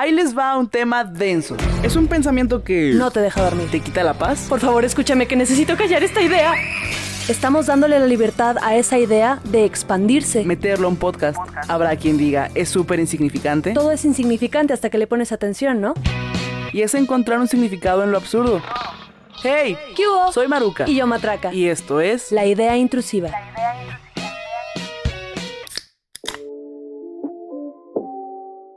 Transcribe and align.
Ahí 0.00 0.12
les 0.12 0.38
va 0.38 0.56
un 0.56 0.68
tema 0.68 1.02
denso. 1.02 1.56
Es 1.82 1.96
un 1.96 2.06
pensamiento 2.06 2.62
que... 2.62 2.92
No 2.94 3.10
te 3.10 3.18
deja 3.18 3.42
dormir. 3.42 3.68
¿Te 3.68 3.80
quita 3.80 4.04
la 4.04 4.14
paz? 4.14 4.46
Por 4.48 4.60
favor, 4.60 4.84
escúchame 4.84 5.26
que 5.26 5.34
necesito 5.34 5.76
callar 5.76 6.04
esta 6.04 6.22
idea. 6.22 6.54
Estamos 7.26 7.66
dándole 7.66 7.98
la 7.98 8.06
libertad 8.06 8.58
a 8.62 8.76
esa 8.76 8.96
idea 8.96 9.40
de 9.42 9.64
expandirse. 9.64 10.44
Meterlo 10.44 10.86
a 10.86 10.90
un 10.90 10.96
podcast. 10.98 11.36
Habrá 11.66 11.96
quien 11.96 12.16
diga, 12.16 12.48
es 12.54 12.68
súper 12.68 13.00
insignificante. 13.00 13.72
Todo 13.72 13.90
es 13.90 14.04
insignificante 14.04 14.72
hasta 14.72 14.88
que 14.88 14.98
le 14.98 15.08
pones 15.08 15.32
atención, 15.32 15.80
¿no? 15.80 15.94
Y 16.72 16.82
es 16.82 16.94
encontrar 16.94 17.40
un 17.40 17.48
significado 17.48 18.04
en 18.04 18.12
lo 18.12 18.18
absurdo. 18.18 18.62
¡Hey! 19.42 19.76
¿Qué 19.96 20.06
hubo? 20.06 20.30
Soy 20.30 20.46
Maruca. 20.46 20.84
Y 20.88 20.94
yo 20.94 21.08
Matraca. 21.08 21.52
Y 21.52 21.66
esto 21.66 22.00
es... 22.00 22.30
La 22.30 22.46
idea 22.46 22.76
intrusiva. 22.76 23.30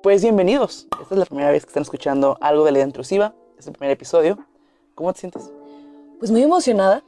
Pues 0.03 0.23
bienvenidos. 0.23 0.87
Esta 0.99 1.13
es 1.13 1.19
la 1.19 1.25
primera 1.25 1.51
vez 1.51 1.63
que 1.63 1.69
están 1.69 1.83
escuchando 1.83 2.35
algo 2.41 2.65
de 2.65 2.71
la 2.71 2.79
idea 2.79 2.87
intrusiva. 2.87 3.35
Es 3.59 3.67
el 3.67 3.73
primer 3.73 3.91
episodio. 3.91 4.39
¿Cómo 4.95 5.13
te 5.13 5.19
sientes? 5.19 5.51
Pues 6.17 6.31
muy 6.31 6.41
emocionada. 6.41 7.03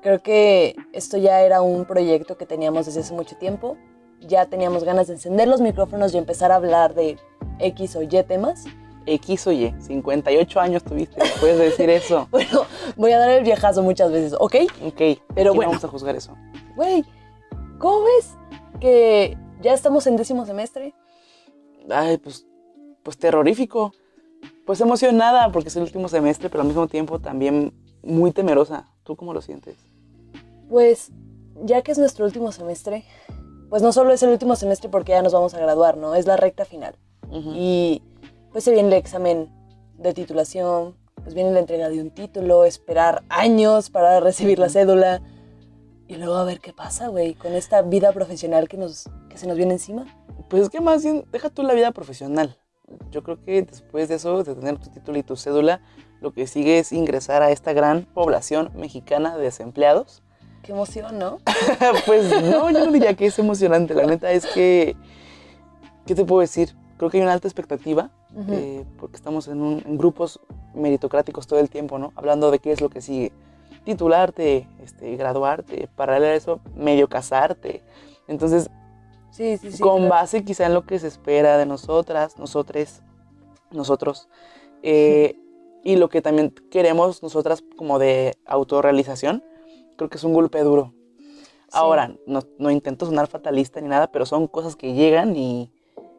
Creo 0.00 0.22
que 0.22 0.76
esto 0.92 1.16
ya 1.16 1.40
era 1.40 1.60
un 1.60 1.86
proyecto 1.86 2.36
que 2.36 2.46
teníamos 2.46 2.86
desde 2.86 3.00
hace 3.00 3.14
mucho 3.14 3.36
tiempo. 3.36 3.76
Ya 4.20 4.46
teníamos 4.46 4.84
ganas 4.84 5.08
de 5.08 5.14
encender 5.14 5.48
los 5.48 5.60
micrófonos 5.60 6.14
y 6.14 6.18
empezar 6.18 6.52
a 6.52 6.54
hablar 6.54 6.94
de 6.94 7.18
X 7.58 7.96
o 7.96 8.02
Y 8.02 8.22
temas. 8.22 8.66
X 9.06 9.48
o 9.48 9.50
Y. 9.50 9.74
58 9.80 10.60
años 10.60 10.84
tuviste. 10.84 11.20
Puedes 11.40 11.58
decir 11.58 11.90
eso. 11.90 12.28
Bueno, 12.30 12.64
voy 12.94 13.10
a 13.10 13.18
dar 13.18 13.30
el 13.30 13.42
viejazo 13.42 13.82
muchas 13.82 14.12
veces, 14.12 14.34
¿ok? 14.38 14.54
Ok. 14.86 15.18
Pero 15.34 15.52
bueno. 15.52 15.72
vamos 15.72 15.84
a 15.84 15.88
juzgar 15.88 16.14
eso. 16.14 16.36
Güey, 16.76 17.04
¿cómo 17.80 18.04
ves 18.04 18.36
que 18.78 19.36
ya 19.60 19.74
estamos 19.74 20.06
en 20.06 20.16
décimo 20.16 20.46
semestre? 20.46 20.94
Ay, 21.90 22.18
pues, 22.18 22.46
pues 23.02 23.18
terrorífico. 23.18 23.92
Pues 24.64 24.80
emocionada 24.80 25.50
porque 25.52 25.68
es 25.68 25.76
el 25.76 25.82
último 25.82 26.08
semestre, 26.08 26.48
pero 26.50 26.62
al 26.62 26.68
mismo 26.68 26.88
tiempo 26.88 27.20
también 27.20 27.72
muy 28.02 28.32
temerosa. 28.32 28.88
¿Tú 29.04 29.16
cómo 29.16 29.32
lo 29.32 29.40
sientes? 29.40 29.76
Pues 30.68 31.12
ya 31.64 31.82
que 31.82 31.92
es 31.92 31.98
nuestro 31.98 32.24
último 32.24 32.52
semestre, 32.52 33.04
pues 33.70 33.82
no 33.82 33.92
solo 33.92 34.12
es 34.12 34.22
el 34.22 34.30
último 34.30 34.56
semestre 34.56 34.88
porque 34.88 35.12
ya 35.12 35.22
nos 35.22 35.32
vamos 35.32 35.54
a 35.54 35.58
graduar, 35.58 35.96
¿no? 35.96 36.14
Es 36.14 36.26
la 36.26 36.36
recta 36.36 36.64
final. 36.64 36.94
Y 37.54 38.02
pues 38.52 38.64
se 38.64 38.70
viene 38.70 38.88
el 38.88 38.94
examen 38.94 39.50
de 39.98 40.14
titulación, 40.14 40.94
pues 41.22 41.34
viene 41.34 41.50
la 41.50 41.58
entrega 41.58 41.88
de 41.88 42.00
un 42.00 42.10
título, 42.10 42.64
esperar 42.64 43.24
años 43.28 43.90
para 43.90 44.20
recibir 44.20 44.58
la 44.58 44.68
cédula 44.68 45.22
y 46.08 46.14
luego 46.16 46.36
a 46.36 46.44
ver 46.44 46.60
qué 46.60 46.72
pasa, 46.72 47.08
güey, 47.08 47.34
con 47.34 47.52
esta 47.52 47.82
vida 47.82 48.12
profesional 48.12 48.68
que, 48.68 48.76
nos, 48.76 49.10
que 49.36 49.40
se 49.40 49.46
nos 49.46 49.56
viene 49.58 49.74
encima. 49.74 50.06
Pues 50.48 50.62
es 50.62 50.70
que 50.70 50.80
más 50.80 51.02
bien, 51.02 51.26
deja 51.30 51.50
tú 51.50 51.62
la 51.62 51.74
vida 51.74 51.92
profesional. 51.92 52.56
Yo 53.10 53.22
creo 53.22 53.38
que 53.44 53.60
después 53.62 54.08
de 54.08 54.14
eso, 54.14 54.42
de 54.42 54.54
tener 54.54 54.78
tu 54.78 54.88
título 54.88 55.18
y 55.18 55.22
tu 55.22 55.36
cédula, 55.36 55.82
lo 56.22 56.32
que 56.32 56.46
sigue 56.46 56.78
es 56.78 56.90
ingresar 56.92 57.42
a 57.42 57.50
esta 57.50 57.74
gran 57.74 58.04
población 58.14 58.70
mexicana 58.74 59.36
de 59.36 59.42
desempleados. 59.44 60.22
Qué 60.62 60.72
emoción, 60.72 61.18
¿no? 61.18 61.38
pues 62.06 62.30
no, 62.30 62.70
yo 62.70 62.86
no 62.86 62.90
diría 62.92 63.12
que 63.14 63.26
es 63.26 63.38
emocionante. 63.38 63.92
La 63.92 64.06
neta 64.06 64.32
es 64.32 64.46
que, 64.46 64.96
¿qué 66.06 66.14
te 66.14 66.24
puedo 66.24 66.40
decir? 66.40 66.74
Creo 66.96 67.10
que 67.10 67.18
hay 67.18 67.22
una 67.22 67.34
alta 67.34 67.46
expectativa, 67.46 68.10
eh, 68.48 68.86
porque 68.98 69.16
estamos 69.16 69.48
en, 69.48 69.60
un- 69.60 69.82
en 69.84 69.98
grupos 69.98 70.40
meritocráticos 70.74 71.46
todo 71.46 71.58
el 71.58 71.68
tiempo, 71.68 71.98
¿no? 71.98 72.12
Hablando 72.16 72.50
de 72.50 72.58
qué 72.58 72.72
es 72.72 72.80
lo 72.80 72.88
que 72.88 73.02
sigue. 73.02 73.32
Titularte, 73.84 74.66
este, 74.82 75.14
graduarte, 75.16 75.88
paralelo 75.94 76.32
a 76.32 76.34
eso, 76.36 76.60
medio 76.74 77.08
casarte. 77.08 77.82
Entonces, 78.28 78.70
Sí, 79.36 79.58
sí, 79.58 79.72
sí. 79.72 79.82
con 79.82 79.98
claro. 79.98 80.10
base 80.10 80.44
quizá 80.44 80.66
en 80.66 80.74
lo 80.74 80.86
que 80.86 80.98
se 80.98 81.08
espera 81.08 81.58
de 81.58 81.66
nosotras, 81.66 82.38
nosotres, 82.38 83.02
nosotros, 83.70 84.28
eh, 84.82 85.38
y 85.84 85.96
lo 85.96 86.08
que 86.08 86.22
también 86.22 86.54
queremos 86.70 87.22
nosotras 87.22 87.62
como 87.76 87.98
de 87.98 88.36
autorrealización, 88.46 89.44
creo 89.96 90.08
que 90.08 90.16
es 90.16 90.24
un 90.24 90.32
golpe 90.32 90.60
duro. 90.60 90.94
Ahora, 91.72 92.16
no, 92.26 92.40
no 92.58 92.70
intento 92.70 93.06
sonar 93.06 93.26
fatalista 93.26 93.80
ni 93.80 93.88
nada, 93.88 94.10
pero 94.10 94.24
son 94.24 94.46
cosas 94.46 94.74
que 94.76 94.94
llegan 94.94 95.36
y, 95.36 95.70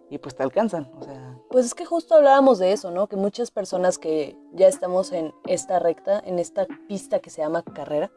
y 0.10 0.20
pues 0.20 0.36
te 0.36 0.44
alcanzan. 0.44 0.90
O 1.00 1.04
sea, 1.04 1.38
Pues 1.50 1.66
es 1.66 1.74
que 1.74 1.86
justo 1.86 2.16
hablábamos 2.16 2.60
de 2.60 2.72
eso, 2.72 2.92
¿no? 2.92 3.08
Que 3.08 3.16
muchas 3.16 3.50
personas 3.50 3.98
que 3.98 4.38
ya 4.54 4.68
estamos 4.68 5.12
en 5.12 5.34
esta 5.46 5.80
recta, 5.80 6.22
en 6.26 6.40
esta 6.40 6.68
pista 6.88 7.20
que 7.20 7.30
se 7.30 7.42
llama 7.42 7.64
carrera, 7.64 8.12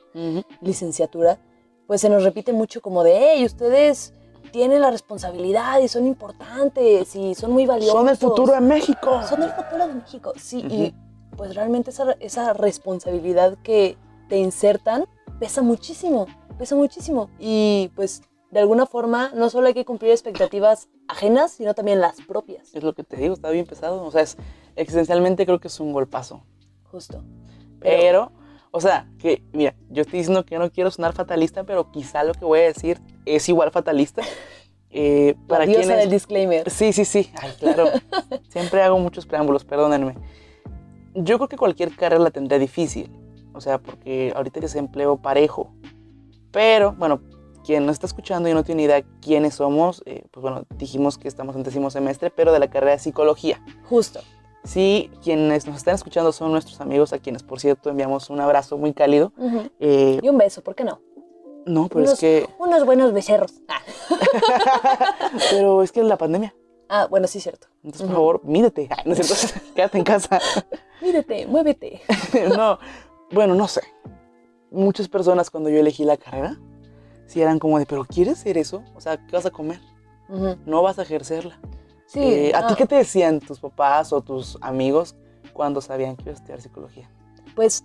licenciatura, 0.61 1.39
pues 1.87 2.01
se 2.01 2.09
nos 2.09 2.23
repite 2.23 2.53
mucho 2.53 2.81
como 2.81 3.03
de, 3.03 3.19
hey, 3.19 3.45
ustedes 3.45 4.13
tienen 4.53 4.81
la 4.81 4.91
responsabilidad 4.91 5.81
y 5.81 5.89
son 5.89 6.07
importantes 6.07 7.15
y 7.17 7.35
son 7.35 7.53
muy 7.53 7.67
valiosos. 7.67 7.95
son 7.95 8.09
el 8.09 8.17
futuro 8.17 8.53
de 8.53 8.61
México. 8.61 9.23
Son 9.29 9.43
el 9.43 9.51
futuro 9.51 9.87
de 9.87 9.95
México, 9.95 10.33
sí. 10.37 10.63
Ujú. 10.65 10.75
Y 10.75 10.95
pues 11.37 11.55
realmente 11.55 11.91
esa, 11.91 12.13
esa 12.21 12.53
responsabilidad 12.53 13.57
que 13.63 13.97
te 14.29 14.39
insertan 14.39 15.07
pesa 15.39 15.63
muchísimo, 15.63 16.27
pesa 16.59 16.75
muchísimo. 16.75 17.31
Y 17.39 17.91
pues 17.95 18.23
de 18.51 18.61
alguna 18.61 18.87
forma 18.87 19.31
no 19.35 19.49
solo 19.49 19.69
hay 19.69 19.75
que 19.75 19.85
cumplir 19.85 20.11
expectativas 20.11 20.89
ajenas, 21.09 21.53
sino 21.53 21.75
también 21.75 22.01
las 22.01 22.21
propias, 22.23 22.75
Es 22.75 22.83
lo 22.83 22.95
que 22.95 23.05
te 23.05 23.17
digo, 23.17 23.35
está 23.35 23.51
bien 23.51 23.67
pesado. 23.67 24.05
O 24.05 24.11
sea, 24.11 24.23
es, 24.23 24.37
existencialmente 24.77 25.47
creo 25.47 25.61
que 25.61 25.69
es 25.69 25.81
un 25.81 25.93
golpazo. 25.93 26.43
justo. 26.91 27.23
Pero, 27.81 28.33
o 28.73 28.81
sea, 28.81 29.09
que, 29.19 29.43
mira, 29.53 29.75
yo 29.89 30.03
estoy 30.03 30.19
diciendo 30.19 30.45
que 30.45 30.59
no 30.59 30.71
quiero 30.71 30.91
sonar 30.91 31.15
fatalista, 31.15 31.65
pero 31.65 31.91
quizá 31.91 32.25
lo 32.25 32.35
que 32.35 32.45
voy 32.45 32.61
a 32.61 32.65
decir 32.65 33.01
es 33.37 33.49
igual 33.49 33.71
fatalista. 33.71 34.23
Eh, 34.93 35.37
para 35.47 35.67
diosa 35.67 35.83
quienes... 35.83 35.99
del 35.99 36.11
disclaimer. 36.11 36.69
Sí, 36.69 36.93
sí, 36.93 37.05
sí. 37.05 37.31
Ay, 37.41 37.53
claro. 37.61 37.85
Siempre 38.49 38.83
hago 38.83 38.99
muchos 38.99 39.25
preámbulos, 39.25 39.65
perdónenme. 39.65 40.17
Yo 41.15 41.37
creo 41.39 41.49
que 41.49 41.57
cualquier 41.57 41.95
carrera 41.95 42.21
la 42.21 42.33
tendría 42.33 42.59
difícil. 42.59 43.09
O 43.53 43.61
sea, 43.61 43.79
porque 43.79 44.33
ahorita 44.35 44.59
es 44.59 44.75
empleo 44.75 45.17
parejo. 45.17 45.73
Pero, 46.51 46.93
bueno, 46.99 47.21
quien 47.65 47.87
nos 47.87 47.95
está 47.95 48.07
escuchando 48.07 48.49
y 48.49 48.53
no 48.53 48.65
tiene 48.65 48.83
idea 48.83 49.05
quiénes 49.23 49.55
somos, 49.55 50.03
eh, 50.07 50.25
pues 50.33 50.43
bueno, 50.43 50.65
dijimos 50.77 51.19
que 51.19 51.29
estamos 51.29 51.55
en 51.55 51.63
décimo 51.63 51.91
semestre, 51.91 52.31
pero 52.31 52.53
de 52.53 52.59
la 52.59 52.69
carrera 52.69 52.93
de 52.93 52.99
psicología. 52.99 53.63
Justo. 53.85 54.21
Sí, 54.65 55.11
quienes 55.23 55.67
nos 55.67 55.77
están 55.77 55.95
escuchando 55.95 56.33
son 56.33 56.53
nuestros 56.53 56.81
amigos, 56.81 57.13
a 57.13 57.19
quienes, 57.19 57.43
por 57.43 57.61
cierto, 57.61 57.91
enviamos 57.91 58.29
un 58.29 58.41
abrazo 58.41 58.77
muy 58.77 58.93
cálido. 58.93 59.33
Eh, 59.79 60.19
Y 60.23 60.29
un 60.29 60.37
beso, 60.37 60.63
¿por 60.63 60.75
qué 60.75 60.85
no? 60.85 61.01
No, 61.67 61.89
pero 61.89 62.01
unos, 62.01 62.13
es 62.15 62.21
que, 62.21 62.49
unos 62.59 62.85
buenos 62.85 63.13
becerros. 63.13 63.55
Ah, 63.69 63.81
pero 65.51 65.83
es 65.83 65.93
que 65.93 66.01
es 66.01 66.07
la 66.07 66.17
pandemia. 66.17 66.55
Ah, 66.89 67.07
bueno, 67.09 67.29
sí, 67.29 67.41
cierto. 67.41 67.69
Entonces, 67.85 68.07
por 68.07 68.17
favor, 68.17 68.41
mídete. 68.45 68.89
Ay, 68.91 69.05
no 69.07 69.13
es 69.13 69.27
cierto, 69.27 69.67
quédate 69.75 69.99
en 69.99 70.05
casa. 70.05 70.41
Mírate, 71.01 71.47
muévete. 71.47 72.03
no, 72.57 72.79
bueno, 73.31 73.55
no 73.55 73.69
sé. 73.69 73.83
Muchas 74.71 75.09
personas 75.09 75.51
cuando 75.51 75.71
yo 75.71 75.79
elegí 75.79 76.05
la 76.05 76.17
carrera, 76.17 76.59
sí 77.27 77.41
eran 77.41 77.59
como 77.59 77.79
de, 77.79 77.87
pero 77.87 78.05
¿quieres 78.05 78.41
hacer 78.41 78.59
eso? 78.59 78.83
O 78.95 79.01
sea, 79.01 79.25
¿qué 79.25 79.33
vas 79.37 79.47
a 79.47 79.51
comer? 79.51 79.81
No 80.67 80.83
vas 80.83 80.99
a 80.99 81.03
ejercerla. 81.03 81.61
Sí. 82.07 82.21
Eh, 82.21 82.53
¿A 82.55 82.67
ti 82.67 82.75
qué 82.77 82.87
te 82.87 82.97
decían 82.97 83.41
tus 83.41 83.61
papás 83.61 84.13
o 84.13 84.21
tus 84.21 84.59
amigos 84.61 85.17
cuando 85.53 85.81
sabían 85.81 86.17
que 86.17 86.25
ibas 86.25 86.37
a 86.37 86.41
estudiar 86.41 86.61
psicología? 86.61 87.11
Pues 87.55 87.85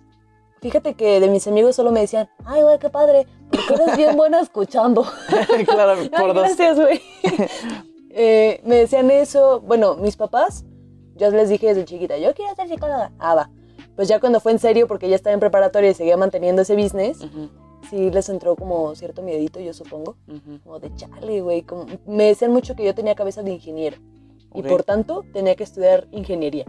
fíjate 0.60 0.94
que 0.94 1.20
de 1.20 1.28
mis 1.28 1.46
amigos 1.46 1.76
solo 1.76 1.92
me 1.92 2.00
decían, 2.00 2.28
ay, 2.44 2.62
güey, 2.62 2.78
qué 2.78 2.88
padre, 2.90 3.26
porque 3.50 3.74
eres 3.82 3.96
bien 3.96 4.16
buena 4.16 4.40
escuchando. 4.40 5.04
claro, 5.66 6.00
Ay, 6.00 6.08
por 6.08 6.34
dos. 6.34 6.36
gracias, 6.44 6.78
güey. 6.78 7.00
Eh, 8.18 8.62
me 8.64 8.76
decían 8.76 9.10
eso, 9.10 9.60
bueno, 9.60 9.96
mis 9.96 10.16
papás, 10.16 10.64
yo 11.16 11.30
les 11.30 11.50
dije 11.50 11.66
desde 11.66 11.84
chiquita, 11.84 12.16
yo 12.16 12.32
quiero 12.34 12.54
ser 12.54 12.66
psicóloga. 12.66 13.12
Ah, 13.18 13.34
va. 13.34 13.50
Pues 13.94 14.08
ya 14.08 14.20
cuando 14.20 14.40
fue 14.40 14.52
en 14.52 14.58
serio, 14.58 14.86
porque 14.88 15.08
ya 15.10 15.16
estaba 15.16 15.34
en 15.34 15.40
preparatoria 15.40 15.90
y 15.90 15.94
seguía 15.94 16.16
manteniendo 16.16 16.62
ese 16.62 16.76
business, 16.76 17.20
Ujú, 17.22 17.50
sí 17.90 18.10
les 18.10 18.30
entró 18.30 18.56
como 18.56 18.94
cierto 18.94 19.20
miedito, 19.20 19.60
yo 19.60 19.74
supongo. 19.74 20.16
ujú. 20.28 20.60
Como 20.64 20.78
de 20.78 20.94
chale, 20.94 21.42
güey. 21.42 21.60
como- 21.60 21.84
Me 22.06 22.24
decían 22.24 22.52
mucho 22.52 22.74
que 22.74 22.84
yo 22.84 22.94
tenía 22.94 23.14
cabeza 23.14 23.42
de 23.42 23.50
ingeniero. 23.52 23.98
Y 24.54 24.60
Ok. 24.60 24.66
por 24.66 24.82
tanto, 24.82 25.22
tenía 25.34 25.54
que 25.54 25.64
estudiar 25.64 26.08
ingeniería. 26.10 26.64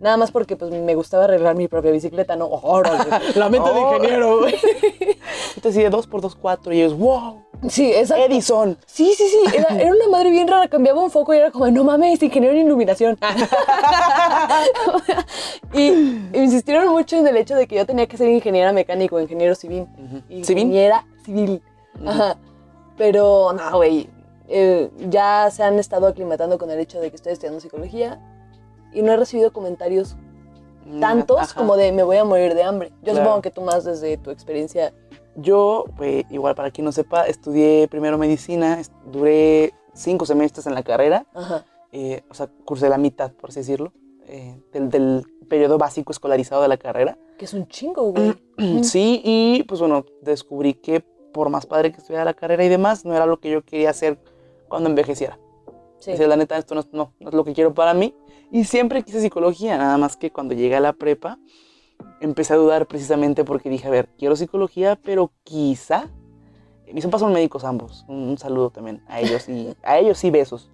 Nada 0.00 0.16
más 0.16 0.30
porque 0.30 0.56
pues 0.56 0.70
me 0.70 0.94
gustaba 0.94 1.24
arreglar 1.24 1.56
mi 1.56 1.68
propia 1.68 1.90
bicicleta, 1.90 2.36
¿no? 2.36 2.46
¡Órale! 2.46 3.04
La 3.36 3.48
mente 3.48 3.72
de 3.72 3.80
ingeniero, 3.80 4.38
güey. 4.40 4.54
Entonces, 5.56 5.82
de 5.82 5.90
2 5.90 6.06
por 6.08 6.20
2, 6.20 6.36
4 6.36 6.72
y 6.72 6.82
ellos, 6.82 6.98
wow, 6.98 7.42
Sí, 7.68 7.92
exacto. 7.94 8.24
Edison. 8.24 8.76
Sí, 8.84 9.14
sí, 9.16 9.24
sí. 9.26 9.56
Era, 9.56 9.80
era 9.80 9.90
una 9.94 10.08
madre 10.08 10.30
bien 10.30 10.46
rara. 10.46 10.68
Cambiaba 10.68 11.02
un 11.02 11.10
foco 11.10 11.32
y 11.32 11.38
era 11.38 11.50
como, 11.50 11.66
no 11.70 11.82
mames, 11.84 12.22
ingeniero 12.22 12.54
en 12.54 12.66
iluminación. 12.66 13.16
y, 15.72 15.80
y 15.80 16.30
insistieron 16.34 16.88
mucho 16.88 17.16
en 17.16 17.26
el 17.26 17.36
hecho 17.36 17.54
de 17.54 17.66
que 17.66 17.76
yo 17.76 17.86
tenía 17.86 18.06
que 18.06 18.16
ser 18.16 18.28
ingeniera 18.28 18.72
mecánico, 18.72 19.20
ingeniero 19.20 19.54
civil. 19.54 19.86
Ujú. 19.96 20.44
¿Civil? 20.44 20.64
Ingeniera 20.64 21.06
civil. 21.24 21.62
Ujú. 21.98 22.08
Ajá. 22.08 22.36
Pero 22.98 23.52
no, 23.52 23.76
güey. 23.76 24.10
eh, 24.48 24.90
ya 25.08 25.48
se 25.50 25.62
han 25.62 25.78
estado 25.78 26.06
aclimatando 26.06 26.58
con 26.58 26.70
el 26.70 26.78
hecho 26.80 27.00
de 27.00 27.10
que 27.10 27.16
estoy 27.16 27.32
estudiando 27.32 27.60
psicología 27.60 28.20
y 28.94 29.02
no 29.02 29.12
he 29.12 29.16
recibido 29.16 29.52
comentarios 29.52 30.16
Mm, 30.86 31.00
tantos 31.00 31.38
ajá. 31.40 31.54
como 31.58 31.76
de 31.78 31.92
me 31.92 32.02
voy 32.02 32.18
a 32.18 32.24
morir 32.24 32.54
de 32.54 32.62
hambre. 32.62 32.90
Yo 33.02 33.12
Claro. 33.12 33.20
supongo 33.20 33.40
que 33.42 33.50
tú 33.50 33.62
más 33.62 33.84
desde 33.84 34.18
tu 34.18 34.30
experiencia. 34.30 34.92
Yo, 35.34 35.86
pues, 35.96 36.26
igual 36.30 36.54
para 36.54 36.70
quien 36.70 36.84
no 36.84 36.92
sepa, 36.92 37.26
estudié 37.26 37.88
primero 37.88 38.18
medicina, 38.18 38.82
duré 39.10 39.72
cinco 39.94 40.26
semestres 40.26 40.66
en 40.66 40.74
la 40.74 40.82
carrera, 40.82 41.26
Ajá. 41.32 41.64
eh, 41.90 42.22
o 42.30 42.34
sea, 42.34 42.48
cursé 42.66 42.90
la 42.90 42.98
mitad, 42.98 43.32
por 43.32 43.48
así 43.50 43.60
decirlo. 43.60 43.92
eh, 44.26 44.58
del, 44.72 44.88
del 44.90 45.26
periodo 45.50 45.76
básico 45.76 46.10
escolarizado 46.12 46.62
de 46.62 46.68
la 46.68 46.76
carrera. 46.78 47.18
Que 47.38 47.44
es 47.46 47.52
un 47.54 47.66
chingo, 47.68 48.10
güey. 48.12 48.34
Sí, 48.82 49.20
y 49.24 49.62
pues 49.64 49.80
bueno, 49.80 50.04
descubrí 50.22 50.72
que 50.74 51.00
por 51.32 51.50
más 51.50 51.66
padre 51.66 51.92
que 51.92 51.98
estudiara 51.98 52.24
la 52.24 52.32
carrera 52.34 52.64
y 52.64 52.68
demás, 52.70 53.04
no 53.04 53.14
era 53.14 53.26
lo 53.26 53.38
que 53.40 53.50
yo 53.50 53.62
quería 53.62 53.90
hacer 53.90 54.18
cuando 54.68 54.88
envejeciera. 54.88 55.38
Sí. 56.04 56.10
Decía, 56.10 56.26
la 56.28 56.36
neta, 56.36 56.58
esto 56.58 56.74
no, 56.74 56.82
es- 56.82 56.92
no, 56.92 57.12
no 57.18 57.28
es 57.30 57.34
lo 57.34 57.44
que 57.44 57.54
quiero 57.54 57.72
para 57.72 57.94
mí. 57.94 58.14
Y 58.52 58.64
siempre 58.64 59.02
quise 59.02 59.20
psicología, 59.20 59.78
nada 59.78 59.96
más 59.96 60.16
que 60.16 60.30
cuando 60.30 60.54
llegué 60.54 60.76
a 60.76 60.80
la 60.80 60.92
prepa, 60.92 61.38
empecé 62.20 62.52
a 62.52 62.56
dudar 62.56 62.86
precisamente 62.86 63.44
porque 63.44 63.70
dije, 63.70 63.86
a 63.86 63.90
ver, 63.90 64.08
quiero 64.18 64.36
psicología, 64.36 64.98
pero 65.02 65.30
quizá... 65.44 66.08
Mis 66.92 67.04
papás 67.06 67.22
son 67.22 67.32
médicos 67.32 67.64
ambos, 67.64 68.04
un, 68.08 68.16
un 68.28 68.38
saludo 68.38 68.68
también 68.70 69.02
a 69.08 69.20
ellos 69.20 69.48
y 69.48 69.74
a 69.82 69.98
ellos 69.98 70.18
sí 70.18 70.30
besos. 70.30 70.70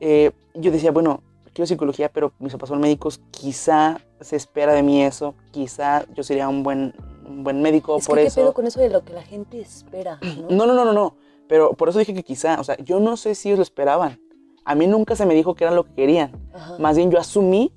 Eh, 0.00 0.32
yo 0.54 0.70
decía, 0.70 0.92
bueno, 0.92 1.22
quiero 1.54 1.66
psicología, 1.66 2.10
pero 2.12 2.32
mis 2.38 2.52
papás 2.52 2.68
son 2.68 2.80
médicos, 2.80 3.20
quizá 3.30 3.98
se 4.20 4.36
espera 4.36 4.74
de 4.74 4.82
mí 4.82 5.02
eso, 5.02 5.34
quizá 5.50 6.04
yo 6.14 6.22
sería 6.22 6.48
un 6.50 6.62
buen, 6.62 6.94
un 7.26 7.42
buen 7.42 7.62
médico 7.62 7.96
Es 7.96 8.06
por 8.06 8.16
que 8.18 8.22
qué 8.24 8.28
eso. 8.28 8.40
pedo 8.42 8.52
con 8.52 8.66
eso 8.66 8.78
de 8.80 8.90
lo 8.90 9.02
que 9.02 9.14
la 9.14 9.22
gente 9.22 9.58
espera, 9.60 10.20
¿no? 10.50 10.50
No, 10.50 10.66
no, 10.66 10.74
no, 10.74 10.84
no, 10.84 10.92
no. 10.92 11.16
Pero 11.48 11.72
por 11.72 11.88
eso 11.88 11.98
dije 11.98 12.14
que 12.14 12.22
quizá, 12.22 12.60
o 12.60 12.64
sea, 12.64 12.76
yo 12.78 13.00
no 13.00 13.16
sé 13.16 13.34
si 13.34 13.48
ellos 13.48 13.58
lo 13.58 13.62
esperaban. 13.62 14.20
A 14.64 14.74
mí 14.74 14.86
nunca 14.86 15.16
se 15.16 15.26
me 15.26 15.34
dijo 15.34 15.54
que 15.54 15.64
era 15.64 15.72
lo 15.72 15.84
que 15.84 15.94
querían. 15.94 16.32
Ajá. 16.54 16.76
Más 16.78 16.96
bien 16.96 17.10
yo 17.10 17.18
asumí 17.18 17.72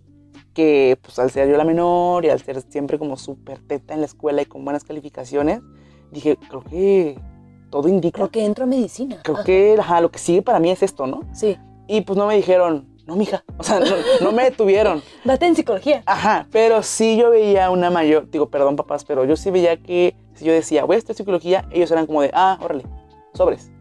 que, 0.54 0.98
pues 1.02 1.20
al 1.20 1.30
ser 1.30 1.50
yo 1.50 1.58
la 1.58 1.64
menor 1.64 2.26
y 2.26 2.30
al 2.30 2.42
ser 2.42 2.62
siempre 2.62 2.98
como 2.98 3.18
súper 3.18 3.60
teta 3.60 3.94
en 3.94 4.00
la 4.00 4.06
escuela 4.06 4.42
y 4.42 4.46
con 4.46 4.64
buenas 4.64 4.84
calificaciones, 4.84 5.62
dije, 6.12 6.38
creo 6.50 6.64
que 6.64 7.20
todo 7.70 7.88
indica. 7.88 8.16
Creo 8.16 8.32
que 8.32 8.46
entro 8.46 8.64
a 8.64 8.68
medicina. 8.68 9.20
Creo 9.24 9.36
Ajá. 9.36 9.46
que 9.46 9.76
ajá, 9.80 10.02
lo 10.02 10.10
que 10.10 10.20
sigue 10.20 10.42
para 10.42 10.60
mí 10.60 10.72
es 10.72 10.82
esto, 10.82 11.06
¿no? 11.06 11.22
Sí. 11.34 11.58
Y 11.88 12.02
pues 12.02 12.18
no 12.18 12.28
me 12.28 12.36
dijeron, 12.36 12.88
no, 13.06 13.16
mija. 13.16 13.44
O 13.58 13.64
sea, 13.64 13.80
no, 13.80 13.86
no 14.22 14.32
me 14.32 14.44
detuvieron. 14.44 15.02
Date 15.24 15.46
en 15.46 15.56
psicología. 15.56 16.04
Ajá, 16.06 16.48
pero 16.52 16.84
sí 16.84 17.18
yo 17.18 17.30
veía 17.30 17.70
una 17.70 17.90
mayor, 17.90 18.30
digo, 18.30 18.50
perdón 18.50 18.76
papás, 18.76 19.06
pero 19.06 19.26
yo 19.26 19.36
sí 19.36 19.52
veía 19.52 19.78
que 19.78 20.16
si 20.34 20.46
yo 20.46 20.54
decía, 20.54 20.86
voy 20.86 20.96
a 20.96 21.00
estudiar 21.00 21.18
psicología, 21.18 21.70
ellos 21.72 21.90
eran 21.92 22.06
como 22.06 22.22
de, 22.22 22.32
ah, 22.34 22.58
órale, 22.62 22.84
sobres. 23.34 23.72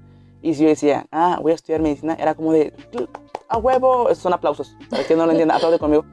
Y 0.47 0.55
si 0.55 0.63
yo 0.63 0.69
decía, 0.69 1.07
ah, 1.11 1.41
voy 1.43 1.51
a 1.51 1.55
estudiar 1.57 1.81
medicina, 1.81 2.15
era 2.21 2.35
como 2.37 2.53
de, 2.53 2.73
a 3.49 3.59
huevo, 3.59 4.09
esos 4.11 4.23
son 4.23 4.33
aplausos. 4.33 4.77
Para 4.89 5.03
que 5.03 5.17
no 5.17 5.27
lo 5.27 5.33
entienda, 5.33 5.57
aplaude 5.57 5.81
conmigo. 5.81 6.05